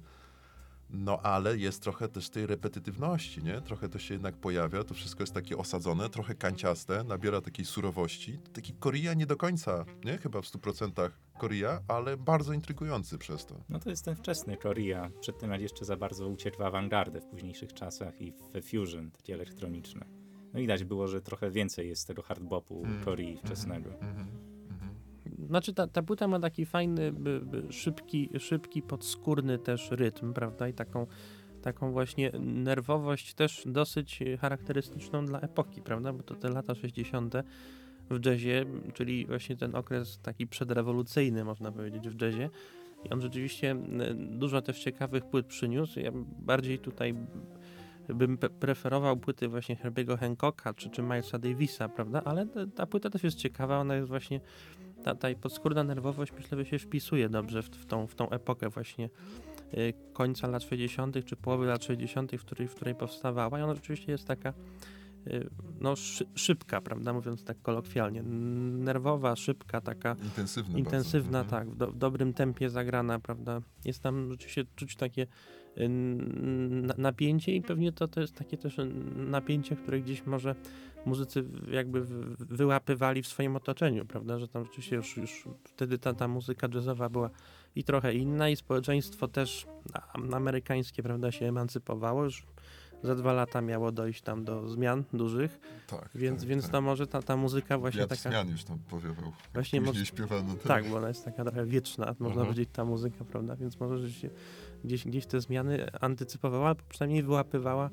No 0.98 1.20
ale 1.22 1.58
jest 1.58 1.82
trochę 1.82 2.08
też 2.08 2.30
tej 2.30 2.48
repetytywności, 2.48 3.44
nie? 3.44 3.62
Trochę 3.62 3.90
to 3.90 4.00
się 4.00 4.14
jednak 4.14 4.36
pojawia, 4.36 4.84
to 4.84 4.94
wszystko 4.94 5.24
jest 5.24 5.34
takie 5.34 5.58
osadzone, 5.58 6.10
trochę 6.10 6.36
kanciaste, 6.36 7.04
nabiera 7.04 7.42
takiej 7.42 7.66
surowości. 7.66 8.40
Taki 8.54 8.74
Korea 8.74 9.14
nie 9.14 9.25
do 9.25 9.38
końca, 9.38 9.86
nie? 10.06 10.18
Chyba 10.18 10.42
w 10.42 10.46
100% 10.46 11.10
Korea, 11.38 11.82
ale 11.88 12.18
bardzo 12.18 12.54
intrygujący 12.54 13.18
przez 13.18 13.46
to. 13.46 13.56
No 13.70 13.80
to 13.80 13.90
jest 13.90 14.06
ten 14.06 14.16
wczesny 14.16 14.58
Korea, 14.58 15.12
przed 15.22 15.40
tym 15.40 15.52
jak 15.52 15.62
jeszcze 15.62 15.86
za 15.86 15.98
bardzo 15.98 16.28
uciekł 16.28 16.58
w 16.58 16.62
awangardę 16.62 17.22
w 17.22 17.25
późniejszych 17.25 17.74
czasach 17.74 18.22
i 18.22 18.34
we 18.54 18.62
fusion, 18.62 19.12
takie 19.12 19.34
elektroniczne. 19.34 20.06
No 20.54 20.60
widać 20.60 20.84
było, 20.84 21.08
że 21.08 21.22
trochę 21.22 21.52
więcej 21.52 21.90
jest 21.90 22.08
tego 22.08 22.22
hardbopu 22.22 22.84
Mm. 22.86 23.06
Korei 23.06 23.38
wczesnego. 23.38 23.90
Znaczy 25.48 25.74
ta, 25.74 25.88
ta 25.88 26.04
płyta 26.04 26.28
ma 26.28 26.40
taki 26.40 26.66
fajny, 26.66 27.14
szybki, 27.70 28.30
szybki, 28.40 28.82
podskórny 28.82 29.58
też 29.58 29.92
rytm, 29.92 30.34
prawda? 30.34 30.68
I 30.68 30.74
taką, 30.74 31.08
taką 31.62 31.92
właśnie 31.92 32.32
nerwowość 32.40 33.34
też 33.34 33.64
dosyć 33.66 34.20
charakterystyczną 34.40 35.25
dla 35.25 35.40
epoki, 35.40 35.82
prawda? 35.82 36.14
Bo 36.14 36.24
to 36.24 36.36
te 36.36 36.50
lata 36.50 36.75
60. 36.75 37.34
w 38.10 38.25
jazzie, 38.25 38.66
czyli 38.94 39.25
właśnie 39.25 39.58
ten 39.58 39.75
okres 39.75 40.20
taki 40.20 40.48
przedrewolucyjny, 40.48 41.44
można 41.44 41.72
powiedzieć, 41.72 42.10
w 42.10 42.22
jazzie. 42.22 42.50
I 43.06 43.10
on 43.10 43.22
rzeczywiście 43.22 43.72
m, 43.72 44.02
dużo 44.40 44.62
też 44.62 44.80
ciekawych 44.80 45.25
płyt 45.25 45.46
przyniósł. 45.46 46.00
Ja 46.00 46.12
bardziej 46.40 46.80
tutaj 46.80 47.16
bym 48.10 48.38
preferował 48.38 49.18
płyty 49.18 49.48
właśnie 49.48 49.75
Herbiego 49.75 50.18
Hancocka 50.18 50.74
czy, 50.74 50.90
czy 50.90 51.02
Milesa 51.02 51.40
Davisa, 51.40 51.90
prawda? 51.90 52.22
Ale 52.25 52.48
ta 52.75 52.86
płyta 52.86 53.10
też 53.10 53.24
jest 53.24 53.38
ciekawa, 53.38 53.80
ona 53.80 53.96
jest 53.96 54.08
właśnie 54.08 54.42
ta, 55.06 55.16
ta 55.16 55.28
podskórna 55.42 55.84
nerwowość 55.84 56.32
myślę, 56.38 56.58
że 56.58 56.66
się 56.66 56.80
wpisuje 56.80 57.30
dobrze 57.30 57.62
w, 57.62 57.70
w, 57.70 57.86
tą, 57.86 58.08
w 58.08 58.16
tą 58.16 58.30
epokę 58.30 58.70
właśnie 58.70 59.10
y, 59.74 59.94
końca 60.14 60.48
lat 60.48 60.64
60. 60.64 61.26
czy 61.26 61.36
połowy 61.36 61.66
lat 61.66 61.84
60., 61.84 62.32
w 62.32 62.46
której, 62.46 62.68
w 62.68 62.76
której 62.76 62.96
powstawała 62.96 63.60
i 63.60 63.62
ona 63.62 63.76
rzeczywiście 63.76 64.12
jest 64.12 64.28
taka 64.28 64.54
y, 65.28 65.50
no, 65.80 65.96
szy, 65.96 66.26
szybka, 66.36 66.82
prawda, 66.82 67.14
mówiąc 67.14 67.44
tak 67.44 67.62
kolokwialnie, 67.62 68.24
nerwowa, 68.24 69.36
szybka, 69.36 69.82
taka 69.82 70.16
intensywna, 70.76 71.44
bardzo. 71.44 71.56
Mhm. 71.56 71.68
tak, 71.68 71.76
w, 71.76 71.78
do, 71.78 71.88
w 71.88 71.98
dobrym 71.98 72.34
tempie 72.34 72.70
zagrana, 72.70 73.20
prawda, 73.20 73.62
jest 73.86 74.00
tam 74.00 74.32
rzeczywiście 74.32 74.66
czuć 74.76 74.96
takie 74.96 75.28
y, 75.78 75.90
napięcie 76.98 77.56
i 77.56 77.62
pewnie 77.62 77.92
to, 77.92 78.08
to 78.08 78.22
jest 78.22 78.36
takie 78.36 78.58
też 78.58 78.78
napięcie, 79.16 79.76
które 79.76 80.02
gdzieś 80.02 80.26
może 80.26 80.56
muzycy 81.06 81.44
jakby 81.72 82.02
wyłapywali 82.40 83.22
w 83.24 83.28
swoim 83.28 83.56
otoczeniu, 83.56 84.06
prawda, 84.06 84.40
że 84.40 84.48
tam 84.48 84.66
rzeczywiście 84.66 84.96
już, 84.96 85.18
już 85.18 85.44
wtedy 85.64 85.98
ta, 85.98 86.14
ta 86.14 86.28
muzyka 86.28 86.68
jazzowa 86.74 87.10
była 87.10 87.30
i 87.76 87.84
trochę 87.84 88.14
inna 88.14 88.50
i 88.50 88.56
społeczeństwo 88.56 89.28
też 89.28 89.66
amerykańskie, 90.34 91.04
prawda, 91.04 91.32
się 91.32 91.46
emancypowało, 91.46 92.24
już 92.24 92.44
za 93.04 93.16
dwa 93.16 93.34
lata 93.34 93.62
miało 93.62 93.92
dojść 93.92 94.22
tam 94.22 94.44
do 94.44 94.68
zmian 94.70 95.04
dużych, 95.14 95.60
Tak, 95.88 96.10
więc, 96.16 96.40
tak, 96.40 96.50
więc 96.50 96.64
tak. 96.64 96.72
to 96.72 96.82
może 96.82 97.08
ta, 97.08 97.22
ta 97.22 97.38
muzyka 97.38 97.78
właśnie 97.78 98.00
Wiatr 98.02 98.18
taka... 98.18 98.30
zmian 98.30 98.50
już 98.50 98.64
tam 98.64 98.80
powiewał. 98.90 99.32
Właśnie 99.54 99.82
Później 99.82 100.06
śpiewano. 100.06 100.56
Tak, 100.68 100.90
bo 100.90 100.98
ona 100.98 101.08
jest 101.08 101.26
taka 101.26 101.44
trochę 101.44 101.66
wieczna, 101.66 102.06
można 102.06 102.26
Mhm. 102.28 102.46
powiedzieć, 102.46 102.70
ta 102.74 102.86
muzyka, 102.86 103.26
prawda? 103.26 103.56
Więc 103.56 103.80
może 103.80 103.98
że 104.00 104.12
się 104.12 104.30
gdzieś, 104.84 105.06
gdzieś 105.06 105.26
te 105.26 105.42
zmiany 105.42 105.88
antycypowała, 106.02 106.68
albo 106.68 106.82
przynajmniej 106.90 107.24
wyłapywała 107.24 107.90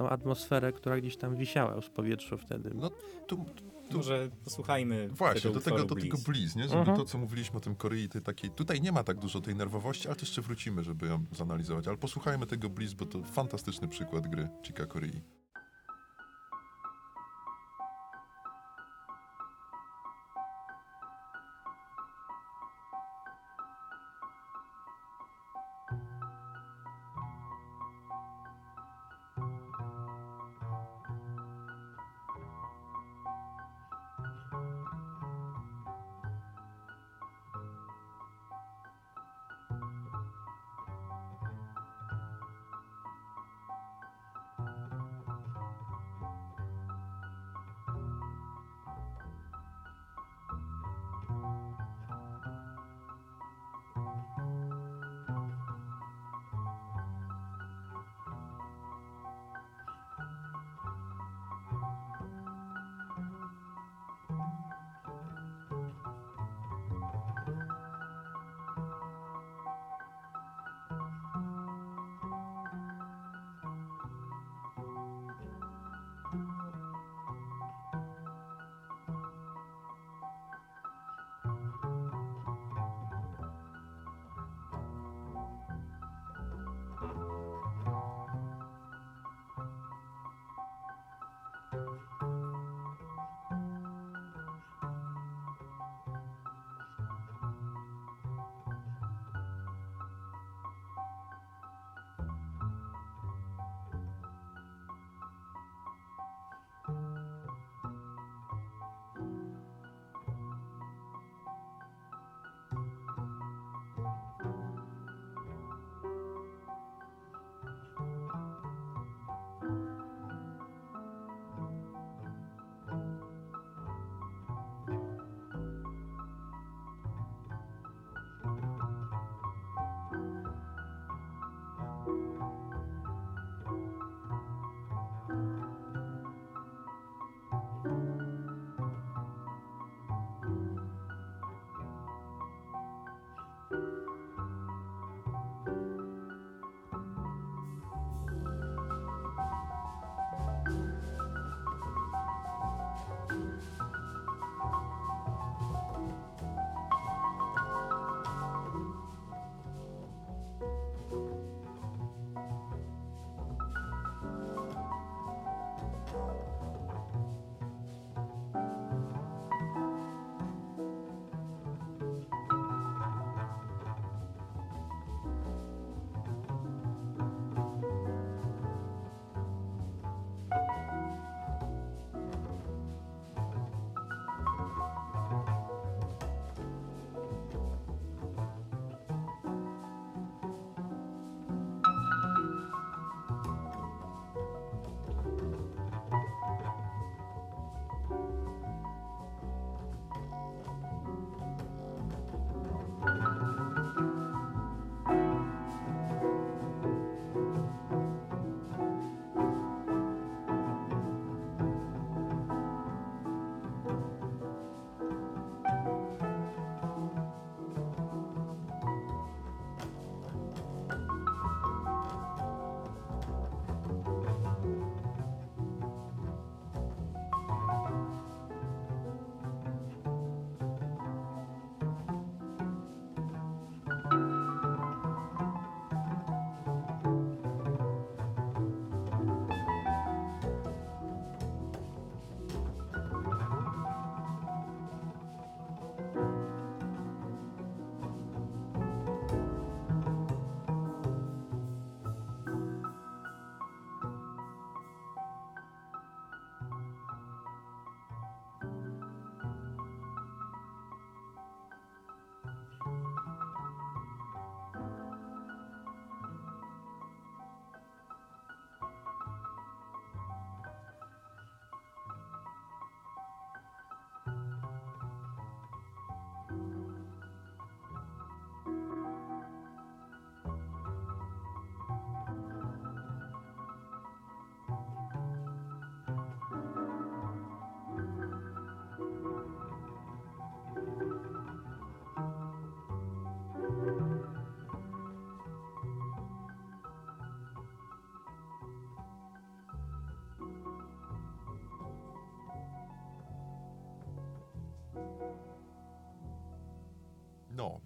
tą 0.00 0.08
atmosferę, 0.08 0.72
która 0.72 1.00
gdzieś 1.00 1.16
tam 1.16 1.36
wisiała 1.36 1.74
już 1.74 1.86
w 1.86 1.90
powietrzu 1.90 2.38
wtedy. 2.38 2.70
No, 2.74 2.90
tu, 3.26 3.44
tu, 3.90 3.96
Może 3.96 4.28
posłuchajmy 4.44 5.08
Właśnie, 5.08 5.40
tego 5.40 5.54
do 5.54 5.60
tego, 5.60 5.84
do 5.84 5.94
tego. 5.94 6.18
Bliss, 6.28 6.56
nie? 6.56 6.62
Żeby 6.62 6.78
Mhm. 6.78 6.96
to, 6.98 7.04
co 7.04 7.18
mówiliśmy 7.18 7.56
o 7.56 7.60
tym 7.60 7.74
Korei, 7.74 8.08
tej 8.08 8.22
takiej, 8.22 8.50
tutaj 8.50 8.80
nie 8.80 8.92
ma 8.92 9.04
tak 9.04 9.18
dużo 9.18 9.40
tej 9.40 9.54
nerwowości, 9.54 10.08
ale 10.08 10.16
to 10.16 10.22
jeszcze 10.22 10.42
wrócimy, 10.42 10.84
żeby 10.84 11.06
ją 11.06 11.24
zanalizować. 11.32 11.88
Ale 11.88 11.96
posłuchajmy 11.96 12.46
tego 12.46 12.70
Bliss, 12.70 12.94
bo 12.94 13.06
to 13.06 13.22
fantastyczny 13.22 13.88
przykład 13.88 14.28
gry 14.28 14.48
Chika 14.62 14.86
Korei. 14.86 15.20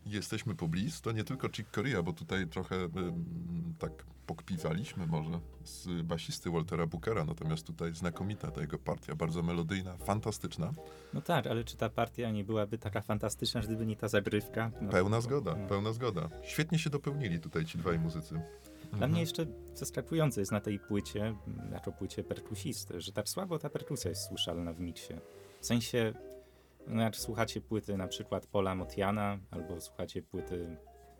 Jesteśmy 0.07 0.55
poblis. 0.55 1.01
To 1.01 1.13
nie 1.13 1.25
tylko 1.25 1.49
Chick 1.49 1.71
Corea, 1.71 2.03
bo 2.03 2.13
tutaj 2.13 2.47
trochę 2.47 2.77
ym, 2.77 3.75
tak 3.79 3.93
pokpiwaliśmy 4.27 5.07
może 5.07 5.41
z 5.65 6.03
basisty 6.03 6.51
Waltera 6.51 6.87
Bookera, 6.87 7.25
natomiast 7.25 7.67
tutaj 7.67 7.95
znakomita 7.95 8.51
ta 8.51 8.61
jego 8.61 8.79
partia, 8.79 9.15
bardzo 9.15 9.43
melodyjna, 9.43 9.97
fantastyczna. 9.97 10.73
No 11.15 11.21
tak, 11.21 11.47
ale 11.47 11.65
czy 11.65 11.77
ta 11.77 11.89
partia 11.89 12.31
nie 12.31 12.45
byłaby 12.45 12.79
taka 12.79 13.01
fantastyczna, 13.01 13.61
gdyby 13.61 13.87
nie 13.87 13.97
ta 13.97 14.09
zagrywka? 14.09 14.71
No, 14.81 14.91
Pełna 14.91 15.21
zgoda, 15.21 15.55
no. 15.57 15.67
pełna 15.69 15.93
zgoda. 15.93 16.29
Świetnie 16.43 16.79
się 16.79 16.91
dopełnili 16.91 17.41
tutaj 17.41 17.65
ci 17.65 17.79
dwaj 17.79 17.99
muzycy. 17.99 18.35
Dla 18.35 18.93
Mhm. 18.93 19.11
mnie 19.11 19.21
jeszcze 19.21 19.47
zaskakujące 19.75 20.41
jest 20.41 20.53
na 20.53 20.61
tej 20.61 20.79
płycie, 20.79 21.35
jako 21.73 21.93
płycie 21.93 22.25
perkusisty, 22.25 23.01
że 23.01 23.13
tak 23.13 23.29
słabo 23.29 23.59
ta 23.59 23.71
perkusja 23.71 24.09
jest 24.11 24.29
słyszalna 24.29 24.73
w 24.73 24.81
miksie. 24.81 25.15
W 25.61 25.67
sensie, 25.67 26.13
no 26.87 27.03
jak 27.03 27.17
słuchacie 27.17 27.61
płyty 27.61 27.97
na 27.97 28.09
przykład 28.09 28.47
Paula 28.47 28.75
Motiana, 28.75 29.39
albo 29.51 29.81
słuchacie 29.81 30.23
płyty, 30.23 30.77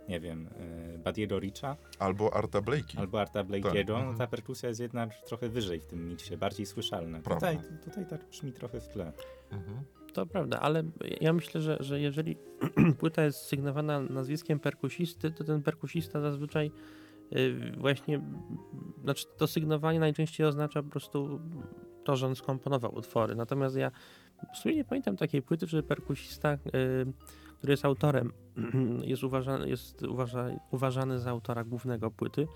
nie 0.09 0.21
wiem, 0.21 0.49
e, 0.95 0.99
Badiego 0.99 1.39
Richa, 1.39 1.77
Albo 1.99 2.35
Arta 2.35 2.61
Blakey. 2.61 2.99
albo 3.01 3.21
Arta 3.21 3.45
Blake'ego, 3.45 3.89
no 3.89 3.99
mhm. 3.99 4.17
ta 4.17 4.27
perkusja 4.27 4.69
jest 4.69 4.81
jednak 4.81 5.11
trochę 5.27 5.49
wyżej 5.49 5.81
w 5.81 5.87
tym 5.87 6.09
miksie, 6.09 6.37
bardziej 6.37 6.67
słyszalna. 6.67 7.21
Prawda. 7.21 7.53
Tutaj, 7.53 7.79
tutaj 7.85 8.07
tak 8.07 8.29
brzmi 8.29 8.53
trochę 8.53 8.81
w 8.81 8.89
tle. 8.89 9.13
Mhm. 9.53 9.85
To 10.13 10.27
prawda, 10.27 10.61
ale 10.61 10.83
ja 11.21 11.33
myślę, 11.33 11.61
że, 11.61 11.77
że 11.81 12.01
jeżeli 12.01 12.37
płyta 12.99 13.25
jest 13.25 13.39
sygnowana 13.39 14.01
nazwiskiem 14.01 14.61
perkusisty, 14.61 15.31
to 15.31 15.45
ten 15.45 15.63
perkusista 15.63 16.21
zazwyczaj 16.21 16.71
y, 17.37 17.73
właśnie, 17.79 18.21
znaczy 19.05 19.27
to 19.37 19.47
sygnowanie 19.47 20.01
najczęściej 20.01 20.47
oznacza 20.47 20.83
po 20.83 20.89
prostu 20.89 21.41
to, 22.05 22.17
że 22.17 22.27
on 22.27 22.37
skomponował 22.37 22.95
utwory. 22.95 23.35
Natomiast 23.35 23.77
ja 23.77 23.91
w 24.55 24.57
sumie 24.59 24.75
nie 24.75 24.85
pamiętam 24.85 25.17
takiej 25.17 25.43
płyty, 25.43 25.67
że 25.67 25.83
perkusista, 25.83 26.53
y, 26.55 26.59
który 27.59 27.73
jest 27.73 27.85
autorem, 27.85 28.33
jest 29.05 29.25
uważany, 29.25 29.69
jest 29.69 30.03
uważa, 30.03 30.47
uważany 30.71 31.19
za 31.19 31.31
autora 31.31 31.65
głównego 31.65 32.11
płyty, 32.11 32.47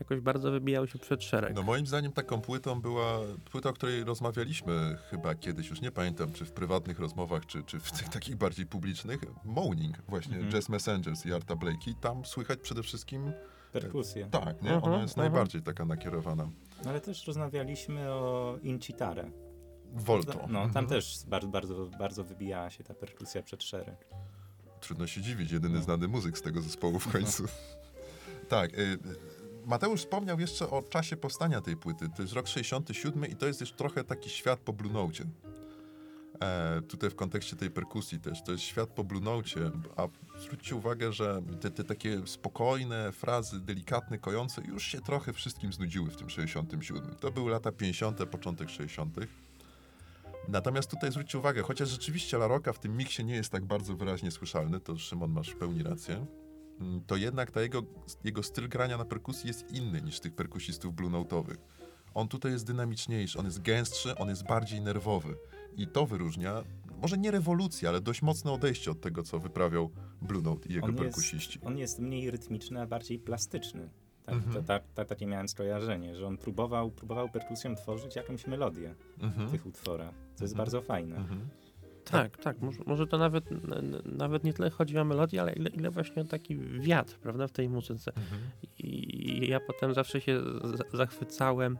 jakoś 0.00 0.20
bardzo 0.20 0.50
wybijał 0.50 0.86
się 0.86 0.98
przed 0.98 1.22
szereg. 1.24 1.54
No 1.56 1.62
moim 1.62 1.86
zdaniem 1.86 2.12
taką 2.12 2.40
płytą 2.40 2.80
była 2.80 3.18
płyta, 3.50 3.68
o 3.68 3.72
której 3.72 4.04
rozmawialiśmy 4.04 4.98
chyba 5.10 5.34
kiedyś, 5.34 5.70
już 5.70 5.80
nie 5.80 5.90
pamiętam, 5.90 6.32
czy 6.32 6.44
w 6.44 6.52
prywatnych 6.52 6.98
rozmowach, 7.00 7.46
czy, 7.46 7.62
czy 7.62 7.80
w 7.80 7.92
tych 7.92 8.08
takich 8.08 8.36
bardziej 8.36 8.66
publicznych. 8.66 9.20
Moaning, 9.44 9.96
właśnie, 10.08 10.34
Mhm. 10.36 10.52
Jazz 10.52 10.68
Messengers 10.68 11.26
i 11.26 11.32
Arta 11.32 11.56
Blakey. 11.56 11.94
Tam 12.00 12.24
słychać 12.24 12.58
przede 12.60 12.82
wszystkim, 12.82 13.32
Perkusję. 13.72 14.28
tak, 14.30 14.62
nie? 14.62 14.74
Mhm, 14.74 14.92
Ona 14.92 15.02
jest 15.02 15.18
mhm. 15.18 15.32
najbardziej 15.32 15.62
taka 15.62 15.84
nakierowana. 15.84 16.48
No, 16.84 16.90
ale 16.90 17.00
też 17.00 17.26
rozmawialiśmy 17.26 18.10
o 18.12 18.58
Incitare. 18.62 19.30
Volto. 19.94 20.32
No, 20.48 20.58
tam 20.60 20.66
Mhm. 20.66 20.86
też 20.86 21.18
bardzo, 21.26 21.48
bardzo, 21.48 21.86
bardzo 21.98 22.24
wybijała 22.24 22.70
się 22.70 22.84
ta 22.84 22.94
perkusja 22.94 23.42
przed 23.42 23.62
szereg. 23.62 24.06
Trudno 24.80 25.06
się 25.06 25.20
dziwić, 25.20 25.52
jedyny 25.52 25.74
No. 25.78 25.82
znany 25.84 26.08
muzyk 26.08 26.38
z 26.38 26.42
tego 26.42 26.60
zespołu 26.60 26.98
w 26.98 27.08
końcu. 27.12 27.44
tak. 28.48 28.74
Y, 28.78 28.82
y, 28.82 28.98
Mateusz 29.66 30.00
wspomniał 30.00 30.40
jeszcze 30.40 30.70
o 30.70 30.82
czasie 30.82 31.16
powstania 31.16 31.60
tej 31.60 31.76
płyty. 31.76 32.08
To 32.16 32.22
jest 32.22 32.34
rok 32.34 32.46
67 32.48 33.26
i 33.26 33.36
to 33.36 33.46
jest 33.46 33.60
już 33.60 33.72
trochę 33.72 34.04
taki 34.04 34.30
świat 34.30 34.60
po 34.60 34.72
Blue 34.72 34.92
Note. 34.92 35.24
E, 36.40 36.82
tutaj 36.82 37.10
w 37.10 37.14
kontekście 37.14 37.56
tej 37.56 37.70
perkusji 37.70 38.20
też. 38.20 38.42
To 38.42 38.52
jest 38.52 38.64
świat 38.64 38.90
po 38.90 39.04
Blue 39.04 39.20
Note, 39.20 39.70
a 39.96 40.08
zwróćcie 40.38 40.76
uwagę, 40.76 41.12
że 41.12 41.42
te, 41.60 41.70
te 41.70 41.84
takie 41.84 42.26
spokojne 42.26 43.12
frazy, 43.12 43.60
delikatne, 43.60 44.18
kojące 44.18 44.62
już 44.62 44.86
się 44.86 45.00
trochę 45.00 45.32
wszystkim 45.32 45.72
znudziły 45.72 46.10
w 46.10 46.16
tym 46.16 46.30
67. 46.30 47.14
To 47.20 47.30
były 47.30 47.50
lata 47.50 47.72
50., 47.72 48.24
początek 48.24 48.70
60. 48.70 49.16
Natomiast 50.48 50.90
tutaj 50.90 51.10
zwróćcie 51.10 51.38
uwagę, 51.38 51.62
chociaż 51.62 51.88
rzeczywiście 51.88 52.36
La 52.36 52.46
Rocca 52.46 52.72
w 52.72 52.78
tym 52.78 52.96
miksie 52.96 53.24
nie 53.24 53.34
jest 53.34 53.52
tak 53.52 53.64
bardzo 53.64 53.96
wyraźnie 53.96 54.30
słyszalny, 54.30 54.80
to 54.80 54.98
Szymon 54.98 55.30
masz 55.30 55.50
w 55.50 55.56
pełni 55.56 55.82
rację, 55.82 56.26
mm, 56.80 57.00
to 57.06 57.16
jednak 57.16 57.50
ta 57.50 57.60
jego, 57.60 57.82
jego 58.24 58.42
styl 58.42 58.68
grania 58.68 58.98
na 58.98 59.04
perkusji 59.04 59.48
jest 59.48 59.70
inny 59.70 60.02
niż 60.02 60.20
tych 60.20 60.34
perkusistów 60.34 60.94
blue 60.94 61.10
note'owych. 61.10 61.56
On 62.14 62.28
tutaj 62.28 62.52
jest 62.52 62.66
dynamiczniejszy, 62.66 63.38
on 63.38 63.44
jest 63.44 63.62
gęstszy, 63.62 64.16
on 64.16 64.28
jest 64.28 64.46
bardziej 64.46 64.80
nerwowy. 64.80 65.36
I 65.76 65.86
to 65.86 66.06
wyróżnia, 66.06 66.62
może 67.02 67.18
nie 67.18 67.30
rewolucję, 67.30 67.88
ale 67.88 68.00
dość 68.00 68.22
mocne 68.22 68.52
odejście 68.52 68.90
od 68.90 69.00
tego, 69.00 69.22
co 69.22 69.38
wyprawiał 69.38 69.90
Blue 70.22 70.42
Note 70.42 70.68
i 70.68 70.72
jego 70.72 70.86
On 70.86 70.92
jest- 70.92 71.02
perkusiści. 71.04 71.58
On 71.64 71.78
jest 71.78 71.98
mniej 72.00 72.30
rytmiczny, 72.30 72.80
a 72.82 72.86
bardziej 72.86 73.18
plastyczny. 73.18 73.88
Tak, 74.24 74.34
Mhm. 74.34 74.52
to, 74.54 74.62
ta, 74.62 74.80
ta, 74.94 75.04
takie 75.04 75.26
miałem 75.26 75.48
skojarzenie, 75.48 76.16
że 76.16 76.26
on 76.26 76.36
próbował, 76.38 76.90
próbował 76.90 77.28
perkusją 77.28 77.74
tworzyć 77.74 78.16
jakąś 78.16 78.46
melodię 78.46 78.94
w 79.18 79.24
Mhm. 79.24 79.50
tych 79.50 79.66
utworach, 79.66 80.14
co 80.34 80.44
jest 80.44 80.54
Mhm. 80.54 80.56
bardzo 80.56 80.82
fajne. 80.82 81.16
Mhm. 81.16 81.40
Tak, 82.04 82.36
tak. 82.36 82.60
Może, 82.62 82.78
może 82.86 83.06
to 83.06 83.18
nawet, 83.18 83.44
nawet 84.04 84.44
nie 84.44 84.52
tyle 84.52 84.70
chodzi 84.70 84.98
o 84.98 85.04
melodię, 85.04 85.40
ale 85.40 85.52
ile, 85.52 85.70
ile 85.70 85.90
właśnie 85.90 86.22
o 86.22 86.24
taki 86.24 86.56
wiatr, 86.58 87.18
prawda, 87.18 87.48
w 87.48 87.52
tej 87.52 87.68
muzyce. 87.68 88.12
Mhm. 88.16 88.40
I 88.78 89.48
ja 89.48 89.60
potem 89.60 89.94
zawsze 89.94 90.20
się 90.20 90.40
z- 90.64 90.96
zachwycałem 90.96 91.72
y, 91.74 91.78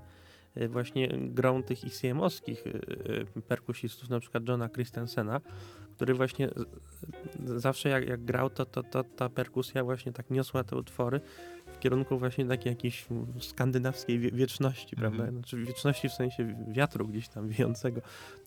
właśnie 0.68 1.08
grą 1.18 1.62
tych 1.62 1.84
ICM-owskich 1.84 2.66
y, 2.66 2.70
y, 3.38 3.42
perkusistów, 3.42 4.10
na 4.10 4.20
przykład 4.20 4.48
Johna 4.48 4.68
Christensena, 4.68 5.40
który 5.96 6.14
właśnie 6.14 6.48
zawsze 7.44 7.88
jak, 7.88 8.08
jak 8.08 8.24
grał, 8.24 8.50
to, 8.50 8.66
to, 8.66 8.82
to 8.82 9.04
ta 9.04 9.28
perkusja 9.28 9.84
właśnie 9.84 10.12
tak 10.12 10.30
niosła 10.30 10.64
te 10.64 10.76
utwory 10.76 11.20
w 11.66 11.78
kierunku 11.78 12.18
właśnie 12.18 12.44
takiej 12.46 12.70
jakiejś 12.70 13.06
skandynawskiej 13.40 14.18
wie- 14.18 14.30
wieczności, 14.30 14.96
Mhm. 14.96 15.12
prawda? 15.12 15.32
Znaczy 15.32 15.56
wieczności 15.64 16.08
w 16.08 16.12
sensie 16.12 16.56
wiatru 16.68 17.08
gdzieś 17.08 17.28
tam 17.28 17.48
wiejącego 17.48 18.00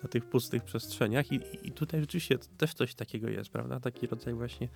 na 0.03 0.09
tych 0.09 0.25
pustych 0.25 0.63
przestrzeniach 0.63 1.31
I, 1.31 1.39
i- 1.63 1.71
tutaj 1.71 1.99
rzeczywiście 1.99 2.37
też 2.57 2.73
coś 2.73 2.95
takiego 2.95 3.29
jest, 3.29 3.49
prawda? 3.49 3.79
Taki 3.79 4.07
rodzaj 4.07 4.33
właśnie 4.33 4.67
y, 4.67 4.69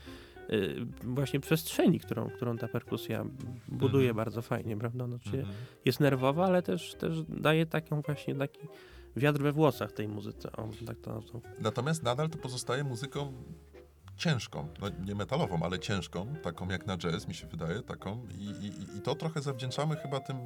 właśnie 1.04 1.40
przestrzeni, 1.40 2.00
którą, 2.00 2.30
którą 2.30 2.58
ta 2.58 2.68
perkusja 2.68 3.26
buduje 3.68 4.10
Mhm. 4.10 4.16
bardzo 4.26 4.42
fajnie, 4.42 4.78
prawda? 4.78 5.08
Znaczy 5.08 5.38
Mhm. 5.38 5.56
jest 5.86 6.00
nerwowa, 6.00 6.46
ale 6.46 6.62
też, 6.62 6.96
też 6.96 7.24
daje 7.30 7.66
taką 7.66 8.02
właśnie 8.02 8.36
taki 8.36 8.60
wiatr 9.16 9.40
we 9.42 9.52
włosach 9.52 9.92
tej 9.92 10.08
muzyce, 10.08 10.52
o, 10.52 10.70
tak 10.88 11.00
to 11.00 11.14
nazwą. 11.14 11.42
Natomiast 11.60 12.04
nadal 12.04 12.30
to 12.30 12.38
pozostaje 12.38 12.84
muzyką 12.84 13.34
ciężką, 14.18 14.68
no 14.82 14.88
nie 15.06 15.16
metalową, 15.16 15.60
ale 15.64 15.80
ciężką, 15.80 16.36
taką 16.44 16.70
jak 16.70 16.88
na 16.88 16.98
jazz, 16.98 17.28
mi 17.28 17.34
się 17.34 17.48
wydaje, 17.48 17.82
taką. 17.82 18.28
I, 18.38 18.44
i, 18.44 18.98
i 18.98 19.02
to 19.02 19.16
trochę 19.16 19.42
zawdzięczamy 19.42 19.96
chyba 19.96 20.20
tym, 20.20 20.38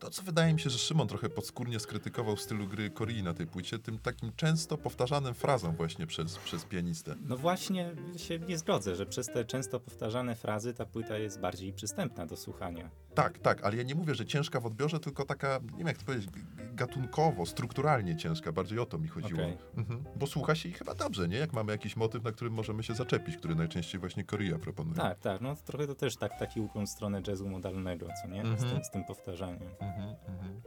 to 0.00 0.10
co 0.10 0.22
wydaje 0.22 0.54
mi 0.54 0.60
się, 0.60 0.70
że 0.70 0.78
Szymon 0.78 1.08
trochę 1.08 1.28
podskórnie 1.28 1.80
skrytykował 1.80 2.36
stylu 2.36 2.66
gry 2.66 2.90
Korei 2.90 3.22
na 3.22 3.34
tej 3.34 3.46
płycie, 3.46 3.78
tym 3.78 3.98
takim 3.98 4.32
często 4.36 4.78
powtarzanym 4.78 5.34
frazą 5.34 5.72
właśnie 5.72 6.06
przez, 6.06 6.38
przez 6.38 6.64
pianistę. 6.64 7.14
No 7.28 7.36
właśnie 7.36 7.94
się 8.16 8.38
nie 8.38 8.58
zgodzę, 8.58 8.96
że 8.96 9.06
przez 9.06 9.26
te 9.26 9.44
często 9.44 9.80
powtarzane 9.80 10.36
frazy 10.36 10.74
ta 10.74 10.86
płyta 10.86 11.18
jest 11.18 11.40
bardziej 11.40 11.72
przystępna 11.72 12.26
do 12.26 12.36
słuchania. 12.36 12.90
Tak, 13.14 13.38
tak, 13.38 13.64
ale 13.64 13.76
ja 13.76 13.82
nie 13.82 13.94
mówię, 13.94 14.14
że 14.14 14.26
ciężka 14.26 14.60
w 14.60 14.66
odbiorze, 14.66 15.00
tylko 15.00 15.24
taka, 15.24 15.58
nie 15.72 15.78
wiem 15.78 15.86
jak 15.86 15.98
to 15.98 16.04
powiedzieć, 16.04 16.30
gatunkowo, 16.72 17.46
strukturalnie 17.46 18.16
ciężka, 18.16 18.52
bardziej 18.52 18.78
o 18.78 18.86
to 18.86 18.98
mi 18.98 19.08
chodziło. 19.08 19.40
Okej. 19.42 19.58
Mhm. 19.76 20.04
Bo 20.16 20.26
słucha 20.26 20.54
się 20.54 20.68
i 20.68 20.72
chyba 20.72 20.94
dobrze, 20.94 21.28
nie? 21.28 21.36
Jak 21.36 21.52
mamy 21.52 21.72
jakiś 21.72 21.96
motyw, 21.96 22.24
na 22.24 22.32
którym 22.32 22.52
możemy 22.54 22.82
się 22.82 22.94
zaczepić, 22.94 23.36
który 23.36 23.54
najczęściej 23.54 24.00
właśnie 24.00 24.24
Korea 24.24 24.58
proponuje. 24.58 24.96
Tak, 24.96 25.18
tak, 25.18 25.40
no 25.40 25.56
trochę 25.56 25.86
to 25.86 25.94
też 25.94 26.16
tak, 26.16 26.38
taki 26.38 26.60
ukłon 26.60 26.86
w 26.86 26.90
stronę 26.90 27.22
jazzu 27.28 27.48
modalnego, 27.48 28.08
co 28.22 28.28
nie? 28.28 28.42
Z, 28.42 28.46
Mhm. 28.46 28.70
tym, 28.70 28.84
z 28.84 28.90
tym 28.90 29.04
powtarzaniem. 29.04 29.68
Mhm, 29.80 30.14
mhm. 30.28 30.60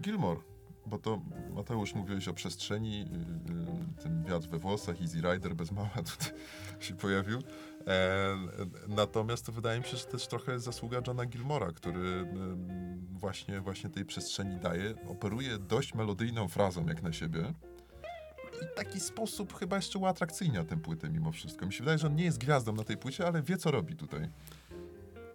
Gilmore, 0.00 0.40
bo 0.86 0.98
to 0.98 1.20
Mateusz 1.54 1.94
mówiłeś 1.94 2.28
o 2.28 2.34
przestrzeni, 2.34 2.98
yy, 3.00 4.02
ten 4.02 4.24
wiatr 4.24 4.48
we 4.48 4.58
włosach, 4.58 5.00
Easy 5.02 5.20
Rider 5.20 5.54
bez 5.54 5.72
mała 5.72 5.88
tutaj 6.18 6.32
się 6.80 6.94
pojawił. 6.94 7.38
Natomiast 8.88 9.46
to 9.46 9.52
wydaje 9.52 9.80
mi 9.80 9.84
się, 9.84 9.96
że 9.96 10.04
też 10.04 10.26
trochę 10.26 10.52
jest 10.52 10.64
zasługa 10.64 11.00
Johna 11.06 11.26
Gilmora, 11.26 11.72
który 11.72 12.26
właśnie, 13.12 13.60
właśnie 13.60 13.90
tej 13.90 14.04
przestrzeni 14.04 14.56
daje. 14.56 14.94
Operuje 15.08 15.58
dość 15.58 15.94
melodyjną 15.94 16.48
frazą 16.48 16.86
jak 16.86 17.02
na 17.02 17.12
siebie. 17.12 17.52
I 18.62 18.76
taki 18.76 19.00
sposób 19.00 19.58
chyba 19.58 19.76
jeszcze 19.76 19.98
uatrakcyjnia 19.98 20.64
tę 20.64 20.76
płytę 20.76 21.10
mimo 21.10 21.32
wszystko. 21.32 21.66
Mi 21.66 21.72
się 21.72 21.78
wydaje, 21.78 21.98
że 21.98 22.06
on 22.06 22.14
nie 22.14 22.24
jest 22.24 22.38
gwiazdą 22.38 22.72
na 22.72 22.84
tej 22.84 22.96
płycie, 22.96 23.26
ale 23.26 23.42
wie 23.42 23.56
co 23.56 23.70
robi 23.70 23.96
tutaj. 23.96 24.28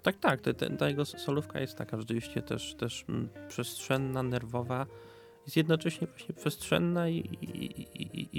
Tak, 0.01 0.17
tak, 0.17 0.41
te, 0.41 0.53
ta 0.53 0.89
jego 0.89 1.05
solówka 1.05 1.59
jest 1.59 1.75
taka 1.77 1.97
rzeczywiście 1.97 2.41
też, 2.41 2.75
też 2.75 3.05
mm, 3.09 3.29
przestrzenna, 3.47 4.23
nerwowa, 4.23 4.85
jest 5.47 5.57
jednocześnie 5.57 6.07
właśnie 6.07 6.35
przestrzenna 6.35 7.09
i, 7.09 7.17
i, 7.17 7.81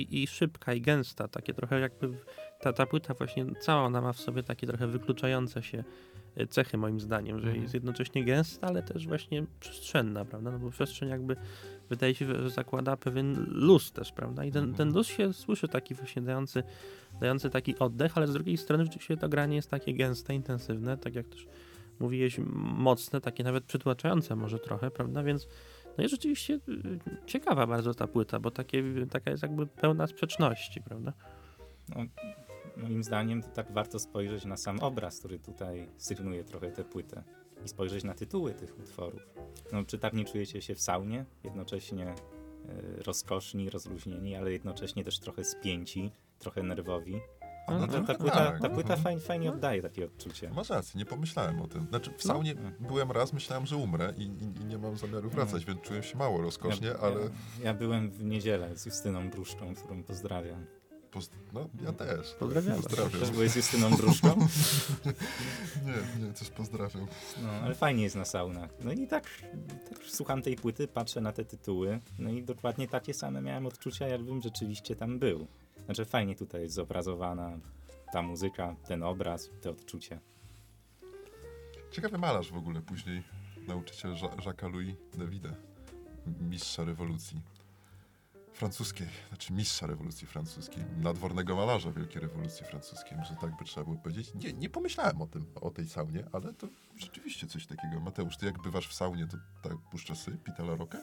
i, 0.01 0.23
i, 0.23 0.27
szybka 0.27 0.75
i 0.75 0.81
gęsta, 0.81 1.29
takie 1.29 1.55
trochę 1.55 1.81
jakby 1.81 2.11
ta, 2.61 2.73
ta 2.73 2.87
płyta 2.87 3.15
właśnie 3.15 3.47
cała 3.61 3.83
ona 3.83 4.01
ma 4.01 4.13
w 4.13 4.21
sobie 4.21 4.43
takie 4.43 4.67
trochę 4.67 4.87
wykluczające 4.87 5.63
się 5.63 5.85
e, 6.37 6.47
cechy 6.47 6.79
moim 6.79 7.01
zdaniem, 7.01 7.41
że 7.41 7.47
Mhm. 7.47 7.63
jest 7.63 7.75
jednocześnie 7.75 8.25
gęsta, 8.25 8.67
ale 8.67 8.83
też 8.83 9.07
właśnie 9.07 9.47
przestrzenna, 9.61 10.25
prawda, 10.25 10.51
no 10.51 10.59
bo 10.59 10.71
przestrzeń 10.71 11.09
jakby 11.09 11.37
wydaje 11.91 12.15
się, 12.15 12.27
że 12.27 12.51
zakłada 12.51 12.97
pewien 12.97 13.47
luz 13.49 13.93
też, 13.93 14.13
prawda, 14.13 14.45
i 14.45 14.53
ten, 14.53 14.65
Mhm. 14.65 14.77
ten 14.77 14.95
luz 14.97 15.07
się 15.07 15.33
słyszy 15.33 15.69
taki 15.69 15.95
właśnie 15.95 16.23
dający, 16.23 16.63
dający 17.21 17.51
taki 17.51 17.79
oddech, 17.79 18.17
ale 18.17 18.27
z 18.27 18.33
drugiej 18.33 18.57
strony 18.57 18.85
rzeczywiście 18.85 19.17
to 19.17 19.29
granie 19.29 19.57
jest 19.57 19.71
takie 19.71 19.95
gęste, 19.95 20.35
intensywne, 20.35 20.99
tak 20.99 21.15
jak 21.15 21.29
też 21.29 21.47
mówiłeś, 22.01 22.41
mocne, 22.77 23.21
takie 23.21 23.45
nawet 23.45 23.65
przytłaczające 23.65 24.37
może 24.37 24.59
trochę, 24.59 24.91
prawda, 24.91 25.23
więc 25.23 25.49
no 25.99 26.03
jest 26.03 26.15
rzeczywiście 26.15 26.55
y, 26.55 26.99
ciekawa 27.27 27.67
bardzo 27.67 27.95
ta 27.95 28.07
płyta, 28.07 28.41
bo 28.41 28.51
takie, 28.51 28.83
taka 29.11 29.31
jest 29.31 29.43
jakby 29.43 29.67
pełna 29.67 30.07
sprzeczności, 30.07 30.83
prawda? 30.83 31.13
No, 31.89 32.05
moim 32.77 33.05
zdaniem 33.05 33.43
to 33.43 33.49
tak 33.49 33.73
warto 33.73 33.99
spojrzeć 33.99 34.45
na 34.45 34.57
sam 34.57 34.81
obraz, 34.81 35.19
który 35.19 35.39
tutaj 35.39 35.89
sygnuje 35.97 36.45
trochę 36.45 36.71
tę 36.71 36.85
płytę 36.85 37.23
i 37.65 37.69
spojrzeć 37.69 38.05
na 38.05 38.15
tytuły 38.15 38.55
tych 38.55 38.79
utworów. 38.79 39.23
No, 39.73 39.85
czy 39.85 39.99
tak 39.99 40.13
nie 40.13 40.25
czujecie 40.25 40.63
się 40.63 40.75
w 40.75 40.81
saunie? 40.81 41.25
Jednocześnie 41.45 42.07
e, 42.07 42.15
rozkoszni, 43.07 43.71
rozluźnieni, 43.71 44.37
ale 44.37 44.53
jednocześnie 44.53 45.05
też 45.05 45.19
trochę 45.19 45.45
spięci, 45.45 46.11
trochę 46.39 46.63
nerwowi. 46.63 47.21
No, 47.71 47.87
ta 47.87 47.93
trochę 47.93 48.15
płyta, 48.15 48.37
tak, 48.37 48.61
ta 48.61 48.69
płyta 48.69 48.95
mhm. 48.95 49.03
fajnie, 49.03 49.21
fajnie 49.21 49.53
oddaje 49.53 49.83
takie 49.83 50.05
odczucie. 50.05 50.51
Masz 50.51 50.71
rację, 50.71 50.99
nie 50.99 51.05
pomyślałem 51.05 51.61
o 51.63 51.67
tym. 51.69 51.87
Znaczy 51.89 52.11
w 52.11 52.25
No. 52.25 52.33
saunie 52.35 52.55
byłem 52.81 53.11
raz, 53.13 53.33
myślałem, 53.33 53.67
że 53.67 53.77
umrę 53.77 54.15
i, 54.17 54.23
i, 54.23 54.61
i 54.63 54.65
nie 54.65 54.79
mam 54.79 54.97
zamiaru 54.97 55.31
wracać, 55.31 55.65
więc 55.65 55.81
czułem 55.81 56.03
się 56.03 56.19
mało 56.19 56.41
rozkosznie, 56.43 56.89
ja, 56.89 56.99
ale 56.99 57.21
ja, 57.21 57.29
ja 57.65 57.75
byłem 57.75 58.11
w 58.11 58.25
niedzielę 58.25 58.77
z 58.77 58.87
Justyną 58.87 59.31
Bruszczą, 59.31 59.75
którą 59.75 60.03
pozdrawiam. 60.03 60.67
poz... 61.11 61.31
no 61.53 61.69
ja 61.85 61.93
też. 61.93 62.35
Pozdrawiamy. 62.35 62.83
Pozdrawiam. 62.83 63.21
Też 63.21 63.31
byłeś 63.31 63.51
z 63.51 63.57
Justyną 63.57 63.91
Bruszczą? 63.91 64.29
Nie, 65.87 66.27
nie, 66.27 66.33
też 66.33 66.51
pozdrawiam. 66.51 67.07
No, 67.43 67.49
ale 67.51 67.75
fajnie 67.75 68.03
jest 68.03 68.17
na 68.17 68.25
saunach. 68.25 68.71
No 68.85 68.93
i 68.93 69.07
tak, 69.07 69.25
tak 69.89 69.99
słucham 70.05 70.43
tej 70.43 70.57
płyty, 70.57 70.89
patrzę 70.89 71.21
na 71.21 71.33
te 71.33 71.45
tytuły, 71.45 72.01
no 72.19 72.31
i 72.31 72.43
dokładnie 72.43 72.89
takie 72.89 73.15
same 73.15 73.43
miałem 73.43 73.67
odczucia, 73.67 74.09
jakbym 74.09 74.43
rzeczywiście 74.43 74.97
tam 74.97 75.19
był. 75.19 75.47
Znaczy 75.89 76.05
fajnie 76.05 76.37
tutaj 76.37 76.63
jest 76.63 76.75
zobrazowana 76.75 77.59
ta 78.13 78.23
muzyka, 78.23 78.77
ten 78.87 79.03
obraz, 79.03 79.51
te 79.61 79.71
odczucie. 79.71 80.21
Ciekawy 81.91 82.19
malarz 82.19 82.53
w 82.53 82.57
ogóle 82.57 82.81
później, 82.81 83.23
nauczyciel 83.69 84.15
Jacques 84.47 84.73
Louis 84.73 84.95
Davida, 85.15 85.55
mistrza 86.41 86.85
rewolucji 86.85 87.41
francuskiej, 88.59 89.07
znaczy 89.29 89.53
mistrza 89.53 89.87
rewolucji 89.87 90.27
francuskiej, 90.27 90.85
nadwornego 91.03 91.57
malarza 91.57 91.93
wielkiej 91.93 92.23
rewolucji 92.23 92.67
francuskiej, 92.67 93.19
może 93.19 93.35
tak 93.41 93.57
by 93.57 93.65
trzeba 93.65 93.85
było 93.85 93.97
powiedzieć. 93.97 94.35
Nie, 94.35 94.53
nie 94.53 94.69
pomyślałem 94.71 95.23
o 95.23 95.27
tym, 95.27 95.45
o 95.61 95.71
tej 95.71 95.89
saunie, 95.89 96.25
ale 96.33 96.53
to 96.55 96.67
rzeczywiście 96.97 97.47
coś 97.47 97.67
takiego. 97.67 98.01
Mateusz, 98.01 98.37
ty 98.37 98.47
jak 98.47 98.63
bywasz 98.63 98.89
w 98.89 98.95
saunie, 98.95 99.27
to 99.27 99.37
tak 99.63 99.79
puszczasz 99.91 100.19
sobie 100.19 100.37
Pitala 100.37 100.77
Rocka? 100.77 100.99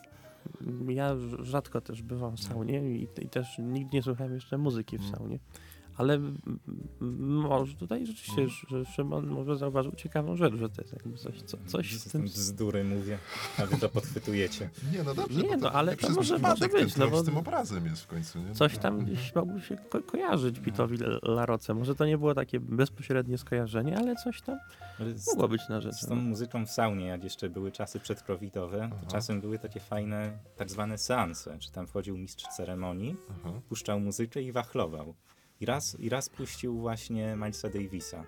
Ja 0.88 1.10
rz- 1.16 1.44
rzadko 1.44 1.82
też 1.82 2.02
bywam 2.02 2.38
w 2.38 2.40
saunie 2.40 2.96
i, 2.96 3.08
i 3.22 3.30
też 3.30 3.58
nigdy 3.60 3.98
nie 3.98 4.04
słuchałem 4.04 4.34
jeszcze 4.34 4.58
muzyki 4.58 4.98
w 4.98 5.02
Mm. 5.02 5.16
saunie. 5.16 5.40
Ale 5.98 6.20
może 7.20 7.74
tutaj 7.74 8.06
rzeczywiście, 8.06 8.66
że 8.68 8.86
Szymon 8.86 9.28
może 9.28 9.58
zauważył 9.58 9.92
ciekawą 9.92 10.36
rzecz, 10.36 10.56
że 10.56 10.70
to 10.70 10.82
jest 10.82 10.94
jakby 10.94 11.18
coś, 11.18 11.42
co, 11.42 11.58
coś 11.68 11.94
z 12.00 12.12
tym... 12.12 12.24
Bzdury 12.24 12.84
mówię, 12.84 13.18
a 13.60 13.66
wy 13.66 13.78
to 13.78 13.90
podchwytujecie. 13.90 14.70
Nie, 14.94 15.04
no 15.04 15.14
dobrze. 15.14 15.42
Nie, 15.44 15.58
no, 15.58 15.70
to 15.70 15.72
ale 15.74 15.96
to 15.98 16.10
może- 16.10 16.40
może 16.40 16.68
być, 16.70 16.96
no 16.96 17.08
bo- 17.08 17.22
z 17.22 17.26
tym 17.26 17.38
obrazem 17.38 17.86
jest 17.86 18.02
w 18.04 18.08
końcu, 18.08 18.40
nie? 18.40 18.54
Coś 18.56 18.78
tam 18.78 19.06
gdzieś 19.06 19.36
mogło 19.36 19.60
się 19.60 19.78
ko 19.90 20.02
kojarzyć 20.02 20.60
Pitowi 20.60 21.04
L- 21.04 21.20
Laroce. 21.24 21.74
Może 21.74 21.96
to 21.96 22.06
nie 22.06 22.18
było 22.18 22.34
takie 22.36 22.60
bezpośrednie 22.60 23.38
skojarzenie, 23.38 23.98
ale 23.98 24.16
coś 24.16 24.42
tam 24.42 24.58
mogło 25.28 25.48
być 25.48 25.62
na 25.70 25.82
rzecz. 25.82 25.96
z 25.96 26.08
tą 26.08 26.16
muzyką 26.16 26.66
w 26.66 26.70
saunie, 26.72 27.06
jak 27.06 27.24
jeszcze 27.24 27.50
były 27.50 27.72
czasy 27.72 28.00
przedcovidowe, 28.00 28.78
to 28.90 28.96
Aha. 28.98 29.06
czasem 29.12 29.42
były 29.42 29.60
takie 29.60 29.80
fajne 29.80 30.38
tak 30.58 30.72
zwane 30.72 30.98
seanse, 30.98 31.58
czy 31.60 31.72
tam 31.72 31.88
wchodził 31.88 32.18
mistrz 32.18 32.44
ceremonii, 32.58 33.16
Aha. 33.30 33.52
puszczał 33.70 34.00
muzykę 34.00 34.42
i 34.42 34.52
wachlował. 34.52 35.14
I 35.62 35.66
raz, 35.66 36.00
i 36.00 36.10
raz 36.10 36.30
puścił 36.30 36.80
właśnie 36.80 37.36
Milesa 37.36 37.70
Davisa. 37.70 38.24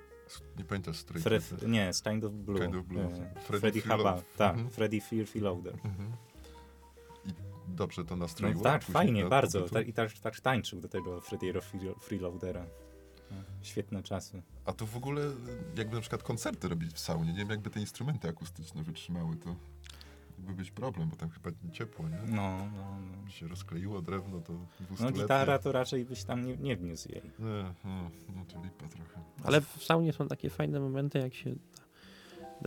Nie 0.57 0.63
pamiętasz, 0.63 0.97
z 0.97 1.03
której 1.03 1.23
Fred, 1.23 1.67
nie, 1.67 1.93
z 1.93 2.01
Kind 2.01 2.23
of 2.23 2.33
Blue. 2.33 2.59
Kind 2.61 2.75
of 2.75 2.85
Blue. 2.85 3.03
E, 3.03 3.41
Freddie 3.41 3.81
Freelo- 3.81 3.87
Haba, 3.87 4.21
tak, 4.37 4.53
Mhm. 4.53 4.69
Freddie 4.69 5.01
Fear 5.01 5.25
Loader. 5.43 5.73
Mhm. 5.73 6.11
I 7.25 7.29
dobrze 7.67 8.05
to 8.05 8.15
No, 8.15 8.23
nastroiło? 8.25 8.63
tak, 8.63 8.81
później 8.81 8.93
fajnie, 8.93 9.25
bardzo. 9.25 9.69
Tak, 9.69 9.87
I 9.87 9.93
tak, 9.93 10.11
tak 10.13 10.39
tańczył 10.39 10.81
do 10.81 10.87
tego 10.87 11.19
Freddy'ego 11.19 11.59
Free- 11.61 11.99
Freeloadera. 11.99 12.65
No, 13.31 13.37
Świetne 13.61 14.03
czasy. 14.03 14.41
A 14.65 14.73
to 14.73 14.85
w 14.85 14.97
ogóle, 14.97 15.21
jakby 15.77 15.95
na 15.95 16.01
przykład 16.01 16.23
koncerty 16.23 16.67
robić 16.67 16.93
w 16.93 16.99
saunie, 16.99 17.31
nie 17.31 17.39
wiem, 17.39 17.49
jakby 17.49 17.69
te 17.69 17.79
instrumenty 17.79 18.29
akustyczne 18.29 18.83
wytrzymały, 18.83 19.35
to 19.35 19.55
byłby 20.37 20.53
być 20.53 20.71
problem, 20.71 21.09
bo 21.09 21.15
tam 21.15 21.29
chyba 21.29 21.49
ciepło, 21.71 22.09
nie? 22.09 22.35
No, 22.35 22.57
no, 22.75 22.99
no. 23.23 23.29
się 23.29 23.47
rozkleiło 23.47 24.01
drewno, 24.01 24.41
to 24.41 24.53
No 24.53 24.67
200 24.79 25.11
gitara 25.11 25.59
to 25.59 25.71
raczej 25.71 26.05
byś 26.05 26.23
tam 26.23 26.45
nie, 26.45 26.57
nie 26.57 26.77
wniósł 26.77 27.11
jej. 27.11 27.31
Nie, 27.39 27.73
no, 27.85 28.11
no 28.35 28.45
to 28.45 28.63
lipa 28.63 28.87
trochę. 28.87 29.21
Ale 29.43 29.61
w 29.61 29.83
saunie 29.83 30.13
są 30.13 30.27
takie 30.27 30.49
fajne 30.49 30.79
momenty, 30.79 31.19
jak 31.19 31.33
się 31.33 31.55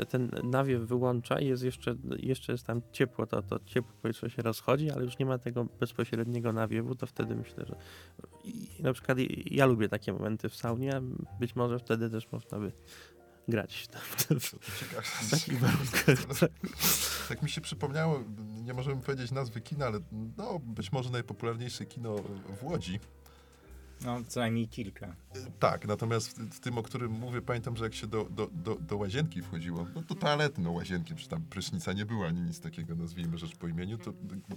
ten 0.09 0.31
nawiew 0.43 0.83
wyłącza 0.83 1.41
i 1.41 1.47
jest 1.47 1.63
jeszcze, 1.63 1.97
jeszcze 2.17 2.53
jest 2.53 2.67
tam 2.67 2.83
ciepło, 2.93 3.27
to, 3.27 3.43
to 3.43 3.61
ciepło 3.67 3.93
powietrze 4.03 4.31
się 4.31 4.43
rozchodzi, 4.43 4.91
ale 4.91 5.05
już 5.05 5.19
nie 5.19 5.27
ma 5.27 5.39
tego 5.39 5.65
bezpośredniego 5.81 6.53
nawiewu, 6.53 6.95
to 6.95 7.07
wtedy 7.07 7.35
myślę, 7.35 7.67
że 7.67 7.77
i 8.45 8.83
na 8.83 8.93
przykład 8.93 9.19
ja 9.51 9.67
lubię 9.67 9.89
takie 9.89 10.13
momenty 10.13 10.49
w 10.49 10.57
saunie, 10.57 10.97
a 10.97 11.01
być 11.41 11.57
może 11.57 11.79
wtedy 11.79 12.11
też 12.11 12.33
można 12.33 12.59
by 12.59 12.73
grać 13.51 13.89
w, 14.41 14.79
Ciekawe. 14.81 15.03
w 15.03 15.31
takich 15.31 15.61
warunkach. 15.61 16.51
Tak 17.29 17.43
mi 17.43 17.51
się 17.51 17.61
przypomniało, 17.61 18.25
nie 18.65 18.75
możemy 18.75 19.03
powiedzieć 19.03 19.31
nazwy 19.31 19.61
kina, 19.61 19.87
ale 19.87 19.99
no, 20.37 20.59
być 20.59 20.93
może 20.93 21.11
najpopularniejsze 21.11 21.87
kino 21.87 22.17
w 22.61 22.65
Łodzi. 22.65 23.01
No, 24.05 24.21
co 24.29 24.41
najmniej 24.41 24.69
kilka. 24.69 25.17
Tak, 25.59 25.87
natomiast 25.87 26.39
w, 26.39 26.55
w 26.57 26.61
tym, 26.61 26.79
o 26.79 26.83
którym 26.83 27.13
mówię, 27.13 27.43
pamiętam, 27.43 27.77
że 27.77 27.85
jak 27.85 27.95
się 27.95 28.07
do, 28.07 28.25
do, 28.25 28.47
do, 28.53 28.75
do 28.75 28.97
łazienki 28.97 29.43
wchodziło, 29.43 29.87
no 29.95 30.03
do 30.03 30.15
toalety, 30.15 30.61
no 30.61 30.71
łazienki, 30.71 31.15
czy 31.15 31.29
tam 31.29 31.43
prysznica 31.43 31.93
nie 31.93 32.07
była, 32.07 32.27
ani 32.27 32.41
nic 32.41 32.61
takiego, 32.61 32.95
nazwijmy 32.95 33.39
rzecz 33.39 33.57
po 33.57 33.69
imieniu, 33.69 33.99
to 33.99 34.13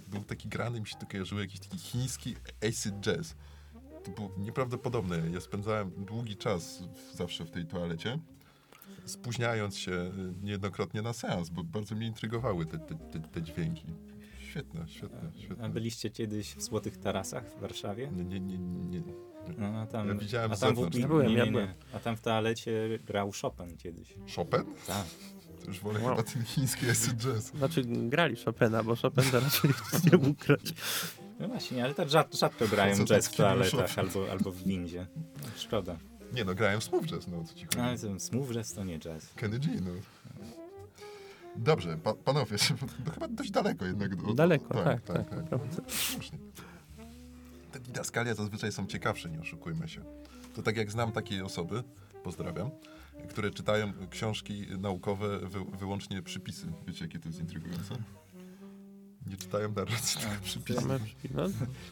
był 0.08 0.24
taki 0.24 0.48
grany, 0.48 0.80
mi 0.80 0.86
się 0.86 0.96
to 0.96 1.06
kojarzyło, 1.06 1.40
jakiś 1.40 1.60
taki 1.60 1.78
chiński 1.78 2.36
acid 2.68 2.94
jazz. 3.00 3.36
To 4.04 4.10
było 4.10 4.30
nieprawdopodobne. 4.38 5.30
Ja 5.32 5.40
spędzałem 5.40 5.90
długi 5.90 6.36
czas 6.36 6.82
w, 6.94 7.16
zawsze 7.16 7.44
w 7.44 7.50
tej 7.50 7.66
toalecie, 7.66 8.18
spóźniając 9.04 9.76
się 9.78 9.92
y, 9.92 10.10
niejednokrotnie 10.42 11.02
na 11.02 11.12
seans, 11.12 11.48
bo 11.50 11.64
bardzo 11.64 11.94
mnie 11.94 12.06
intrygowały 12.06 12.66
te, 12.66 12.78
te, 12.78 12.94
te, 12.94 13.20
te 13.20 13.42
dźwięki. 13.42 13.86
Świetne, 14.50 14.88
świetne, 14.88 15.30
A 15.36 15.38
świetne. 15.40 15.68
byliście 15.68 16.10
kiedyś 16.10 16.54
w 16.54 16.62
Złotych 16.62 16.96
Tarasach 16.96 17.44
w 17.56 17.60
Warszawie? 17.60 18.10
Nie, 18.12 18.24
nie, 18.24 18.40
nie, 18.40 18.58
nie. 19.00 19.02
No, 19.58 19.66
a 19.66 19.86
tam, 19.86 20.08
Ja 20.08 20.14
widziałem 20.14 20.52
a 20.52 20.56
tam 20.56 20.72
w 20.74 20.76
zewnątrz. 20.76 20.98
Ja 20.98 21.08
byłem, 21.08 21.26
nie, 21.26 21.34
ja 21.34 21.44
nie, 21.44 21.50
byłem. 21.52 21.66
nie. 21.68 21.74
A 21.92 21.98
tam 21.98 22.16
w 22.16 22.20
toalecie 22.20 22.98
grał 23.06 23.32
Chopin 23.42 23.76
kiedyś. 23.76 24.14
Chopin? 24.36 24.64
Tak. 24.86 25.04
To 25.60 25.66
już 25.66 25.80
wolę 25.80 26.00
Wow. 26.00 26.16
chyba 26.16 26.22
ten 26.30 26.42
chiński 26.44 26.90
acid 26.90 27.14
jazz. 27.16 27.44
Znaczy 27.56 27.82
grali 27.84 28.36
Chopina, 28.44 28.82
bo 28.82 28.96
Chopin 28.96 29.24
to 29.30 29.40
raczej 29.40 29.70
nie 30.12 30.18
mógł 30.28 30.44
grać. 30.46 30.74
No 31.40 31.48
właśnie, 31.48 31.84
ale 31.84 31.94
tak 31.94 32.08
rzad, 32.10 32.34
rzadko 32.34 32.68
grają 32.68 33.04
jazz 33.04 33.28
w 33.28 33.36
toaletach 33.36 33.98
albo, 33.98 34.30
albo 34.30 34.50
w 34.50 34.62
windzie. 34.62 35.06
Szkoda. 35.56 35.96
Nie 36.34 36.44
no, 36.44 36.54
grałem 36.54 36.80
w 36.80 36.84
smooth 36.84 37.04
jazz, 37.06 37.28
no 37.28 37.44
co 37.44 37.54
ci 37.54 37.64
chodzi. 37.64 37.78
Ale 37.78 37.98
ten 37.98 38.20
smooth 38.20 38.52
jazz 38.52 38.72
to 38.72 38.84
nie 38.84 38.98
jazz. 38.98 39.32
Kenny 39.36 39.58
G, 39.58 39.68
no. 39.80 39.90
Dobrze, 41.56 41.96
pa, 42.02 42.14
panowie, 42.14 42.56
to 43.06 43.12
chyba 43.14 43.28
dość 43.28 43.50
daleko 43.50 43.84
jednak. 43.84 44.16
Do, 44.16 44.34
Daleko, 44.34 44.84
tak, 44.84 45.02
tak. 45.02 45.30
naprawdę. 45.30 45.82
Słusznie. 45.88 46.38
Te 47.72 47.80
didaskalia 47.80 48.34
zazwyczaj 48.34 48.72
są 48.72 48.86
ciekawsze, 48.86 49.30
nie 49.30 49.40
oszukujmy 49.40 49.88
się. 49.88 50.00
To 50.54 50.62
tak 50.62 50.76
jak 50.76 50.90
znam 50.90 51.12
takie 51.12 51.44
osoby, 51.44 51.82
pozdrawiam, 52.24 52.70
które 53.28 53.50
czytają 53.50 53.92
książki 54.10 54.66
naukowe 54.78 55.38
wy, 55.38 55.64
wyłącznie 55.78 56.22
przypisy. 56.22 56.66
Wiecie, 56.86 57.04
jakie 57.04 57.18
to 57.18 57.28
jest 57.28 57.40
intrygujące? 57.40 57.94
Nie 59.26 59.36
czytają 59.36 59.72
narracji, 59.72 60.20
tylko 60.20 60.34
przypisy. 60.44 60.80
Same- 60.80 60.98
No, 61.34 61.42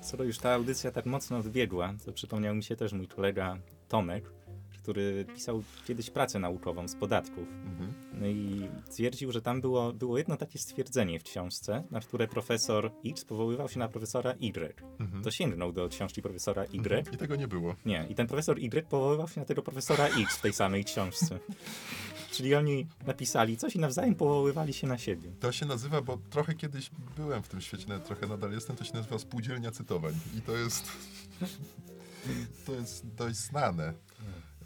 Skoro 0.03 0.25
już 0.25 0.39
ta 0.39 0.55
audycja 0.55 0.91
tak 0.91 1.07
mocno 1.07 1.39
odbiegła, 1.39 1.95
to 2.05 2.13
przypomniał 2.13 2.55
mi 2.55 2.63
się 2.63 2.77
też 2.77 2.93
mój 2.93 3.09
kolega 3.09 3.59
Tomek, 3.93 4.33
który 4.83 5.25
pisał 5.35 5.63
kiedyś 5.85 6.11
pracę 6.11 6.39
naukową 6.39 6.89
z 6.89 6.97
podatków. 6.97 7.49
Mhm. 7.49 7.93
No 8.21 8.27
i 8.27 8.69
twierdził, 8.91 9.33
że 9.33 9.43
tam 9.43 9.61
było, 9.61 9.93
było 9.93 10.19
jedno 10.19 10.37
takie 10.37 10.59
stwierdzenie 10.59 11.21
w 11.21 11.23
książce, 11.23 11.85
na 11.91 12.01
które 12.01 12.29
profesor 12.29 12.93
X 13.05 13.25
powoływał 13.25 13.69
się 13.69 13.79
na 13.79 13.89
profesora 13.89 14.33
Y. 14.41 14.75
Mhm. 15.01 15.23
To 15.23 15.31
sięgnął 15.31 15.73
do 15.73 15.89
książki 15.89 16.23
profesora 16.23 16.65
Y. 16.65 17.15
I 17.15 17.17
tego 17.17 17.37
nie 17.37 17.49
było. 17.49 17.75
Nie, 17.85 18.07
i 18.11 18.15
ten 18.15 18.27
profesor 18.27 18.59
Y 18.59 18.89
powoływał 18.89 19.29
się 19.29 19.41
na 19.41 19.47
tego 19.47 19.63
profesora 19.63 20.07
X 20.07 20.37
w 20.37 20.41
tej 20.41 20.53
samej 20.53 20.85
książce. 20.85 21.39
Czyli 22.33 22.55
oni 22.55 22.87
napisali 23.07 23.57
coś 23.57 23.77
i 23.77 23.79
nawzajem 23.79 24.15
powoływali 24.15 24.73
się 24.73 24.87
na 24.87 24.99
siebie. 24.99 25.33
To 25.41 25.53
się 25.53 25.67
nazywa, 25.67 26.03
bo 26.03 26.19
trochę 26.31 26.55
kiedyś 26.55 26.91
byłem 27.17 27.43
w 27.43 27.49
tym 27.49 27.61
świecie, 27.61 27.87
trochę 28.05 28.27
nadal 28.27 28.53
jestem, 28.53 28.77
to 28.77 28.85
się 28.85 28.95
nazywa 28.95 29.19
spółdzielnia 29.19 29.71
cytowań. 29.71 30.15
I 30.39 30.41
to 30.41 30.57
jest. 30.57 30.85
To 32.67 32.73
jest 32.75 33.07
dość 33.15 33.37
znane. 33.37 33.93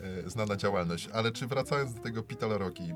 e, 0.00 0.30
Znana 0.30 0.56
działalność. 0.56 1.08
Ale 1.12 1.32
czy 1.32 1.46
wracając 1.46 1.94
do 1.94 2.00
tego 2.02 2.22
Pitala 2.22 2.58
Rocky, 2.58 2.94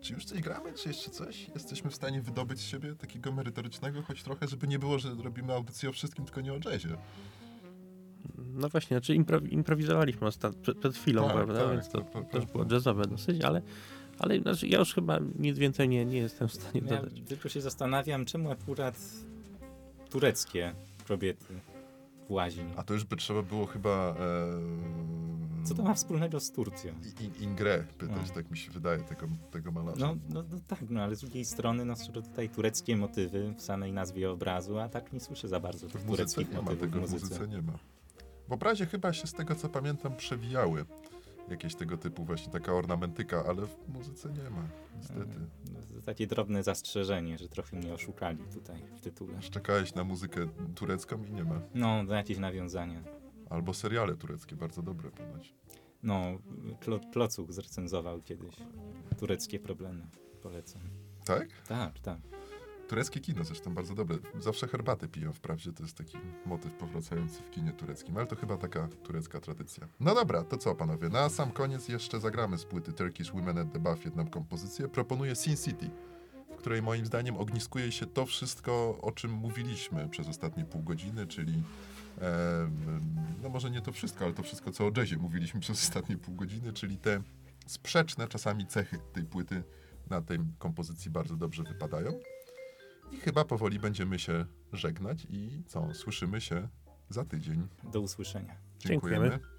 czy 0.00 0.12
już 0.14 0.24
coś 0.24 0.40
gramy, 0.40 0.72
czy 0.72 0.88
jeszcze 0.88 1.10
coś? 1.10 1.48
Jesteśmy 1.54 1.90
w 1.90 1.94
stanie 1.94 2.22
wydobyć 2.22 2.58
z 2.58 2.62
siebie 2.62 2.94
takiego 2.94 3.32
merytorycznego, 3.32 4.02
choć 4.02 4.22
trochę, 4.22 4.48
żeby 4.48 4.68
nie 4.68 4.78
było, 4.78 4.98
że 4.98 5.14
robimy 5.24 5.52
audycję 5.52 5.88
o 5.88 5.92
wszystkim, 5.92 6.24
tylko 6.24 6.40
nie 6.40 6.52
o 6.52 6.58
jazzie. 6.64 6.96
no 8.38 8.68
właśnie, 8.68 8.96
znaczy 8.96 9.14
impro, 9.14 9.38
improwizowaliśmy 9.38 10.26
ostat, 10.26 10.56
przed, 10.56 10.78
przed 10.78 10.96
chwilą, 10.96 11.24
Tak, 11.24 11.32
prawda? 11.34 11.60
tak, 11.64 11.72
Więc 11.72 11.88
to 11.88 12.00
tak, 12.00 12.12
tak, 12.12 12.30
też 12.30 12.42
tak. 12.44 12.52
było 12.52 12.64
jazzowe 12.70 13.04
dosyć, 13.04 13.44
ale, 13.44 13.62
ale 14.18 14.40
znaczy, 14.40 14.68
ja 14.68 14.78
już 14.78 14.94
chyba 14.94 15.18
nic 15.38 15.58
więcej 15.58 15.88
nie, 15.88 16.04
nie 16.04 16.18
jestem 16.18 16.48
w 16.48 16.52
stanie 16.54 16.80
Ja 16.86 16.96
dodać. 16.96 17.12
tylko 17.28 17.48
się 17.48 17.60
zastanawiam, 17.60 18.24
czemu 18.24 18.50
akurat 18.50 18.98
tureckie 20.10 20.74
kobiety 21.08 21.60
w. 22.28 22.72
A 22.76 22.82
to 22.82 22.94
już 22.94 23.04
by 23.04 23.16
trzeba 23.16 23.42
było 23.42 23.66
chyba. 23.66 24.14
E, 25.60 25.64
Co 25.64 25.74
to 25.74 25.82
ma 25.82 25.94
wspólnego 25.94 26.40
z 26.40 26.52
Turcją? 26.52 26.92
I- 27.20 27.24
In, 27.24 27.34
Ingre 27.50 27.84
pytać, 27.98 28.28
No. 28.28 28.34
tak 28.34 28.50
mi 28.50 28.56
się 28.58 28.70
wydaje, 28.70 28.98
tego, 29.00 29.26
tego 29.50 29.72
malarza. 29.72 30.06
No, 30.06 30.16
no, 30.28 30.42
no 30.50 30.58
tak, 30.68 30.78
no 30.90 31.02
ale 31.02 31.16
z 31.16 31.20
drugiej 31.20 31.44
strony 31.44 31.84
no, 31.84 31.96
są 31.96 32.12
tutaj 32.12 32.48
tureckie 32.48 32.96
motywy 32.96 33.54
w 33.56 33.62
samej 33.62 33.92
nazwie 33.92 34.30
obrazu, 34.30 34.78
a 34.78 34.88
tak 34.88 35.12
nie 35.12 35.20
słyszę 35.20 35.48
za 35.48 35.60
bardzo 35.60 35.88
w 35.88 35.92
tych 35.92 36.02
tureckich 36.04 36.48
nie 36.50 36.56
ma 36.56 36.62
motywów 36.62 36.80
tego, 36.80 36.92
w 37.00 37.08
w 37.08 37.12
muzyce. 37.12 37.24
muzyce 37.34 37.48
nie 37.48 37.62
ma. 37.62 37.72
W 38.48 38.52
obrazie 38.52 38.86
chyba 38.86 39.12
się 39.12 39.26
z 39.26 39.32
tego, 39.32 39.54
co 39.54 39.68
pamiętam, 39.68 40.16
przewijały 40.16 40.84
jakieś 41.50 41.74
tego 41.74 41.96
typu 41.96 42.24
właśnie 42.24 42.52
taka 42.52 42.72
ornamentyka, 42.72 43.44
ale 43.48 43.66
w 43.66 43.88
muzyce 43.88 44.32
nie 44.32 44.50
ma, 44.50 44.68
niestety. 44.96 45.40
No, 45.72 45.80
to 45.94 46.02
takie 46.02 46.26
drobne 46.26 46.62
zastrzeżenie, 46.62 47.38
że 47.38 47.48
trochę 47.48 47.76
mnie 47.76 47.94
oszukali 47.94 48.44
tutaj 48.54 48.82
w 48.96 49.00
tytule. 49.00 49.38
Czekałeś 49.40 49.94
na 49.94 50.04
muzykę 50.04 50.46
turecką 50.74 51.24
i 51.24 51.32
nie 51.32 51.44
ma. 51.44 51.60
No, 51.74 52.04
to 52.06 52.14
jakieś 52.14 52.38
nawiązania. 52.38 53.02
Albo 53.50 53.74
seriale 53.74 54.16
tureckie, 54.16 54.56
bardzo 54.56 54.82
dobre 54.82 55.10
ponoć. 55.10 55.54
No, 56.02 56.38
Klo, 56.80 57.00
Klocuch 57.12 57.52
zrecenzował 57.52 58.22
kiedyś 58.22 58.56
tureckie 59.18 59.60
problemy. 59.60 60.06
Polecam. 60.42 60.82
Tak? 61.24 61.48
Tak, 61.68 61.98
tak. 61.98 62.18
Tureckie 62.88 63.20
kino 63.20 63.44
zresztą 63.44 63.74
bardzo 63.74 63.94
dobre. 63.94 64.18
Zawsze 64.38 64.68
herbatę 64.68 65.08
piją, 65.08 65.32
wprawdzie 65.32 65.72
to 65.72 65.82
jest 65.82 65.96
taki 65.96 66.18
motyw 66.46 66.72
powracający 66.72 67.42
w 67.42 67.50
kinie 67.50 67.72
tureckim, 67.72 68.16
ale 68.16 68.26
to 68.26 68.36
chyba 68.36 68.56
taka 68.56 68.88
turecka 69.02 69.40
tradycja. 69.40 69.88
No 70.00 70.14
dobra, 70.14 70.44
to 70.44 70.56
co 70.56 70.74
panowie, 70.74 71.08
na 71.08 71.28
sam 71.28 71.50
koniec 71.50 71.88
jeszcze 71.88 72.20
zagramy 72.20 72.58
z 72.58 72.64
płyty 72.64 72.92
Turkish 72.92 73.32
Women 73.32 73.58
at 73.58 73.72
the 73.72 73.78
Buff 73.78 74.04
jedną 74.04 74.26
kompozycję. 74.26 74.88
Proponuję 74.88 75.36
Sin 75.36 75.56
City, 75.56 75.90
w 76.52 76.56
której 76.56 76.82
moim 76.82 77.06
zdaniem 77.06 77.36
ogniskuje 77.36 77.92
się 77.92 78.06
to 78.06 78.26
wszystko, 78.26 78.98
o 79.02 79.12
czym 79.12 79.30
mówiliśmy 79.30 80.08
przez 80.08 80.28
ostatnie 80.28 80.64
pół 80.64 80.82
godziny, 80.82 81.26
czyli 81.26 81.62
em, 82.20 82.70
no 83.42 83.48
może 83.48 83.70
nie 83.70 83.80
to 83.80 83.92
wszystko, 83.92 84.24
ale 84.24 84.34
to 84.34 84.42
wszystko, 84.42 84.70
co 84.72 84.86
o 84.86 84.90
jazzie 84.96 85.16
mówiliśmy 85.16 85.60
przez 85.60 85.78
ostatnie 85.78 86.16
pół 86.16 86.34
godziny, 86.34 86.72
czyli 86.72 86.98
te 86.98 87.22
sprzeczne 87.66 88.28
czasami 88.28 88.66
cechy 88.66 88.98
tej 89.12 89.24
płyty 89.24 89.62
na 90.10 90.22
tej 90.22 90.38
kompozycji 90.58 91.10
bardzo 91.10 91.36
dobrze 91.36 91.62
wypadają. 91.62 92.20
I 93.12 93.16
chyba 93.16 93.44
powoli 93.44 93.78
będziemy 93.78 94.18
się 94.18 94.44
żegnać 94.72 95.26
i 95.30 95.62
co? 95.66 95.94
Słyszymy 95.94 96.40
się 96.40 96.68
za 97.08 97.24
tydzień. 97.24 97.68
Do 97.92 98.00
usłyszenia. 98.00 98.56
Dziękujemy. 98.78 99.30
Dziękujemy. 99.30 99.57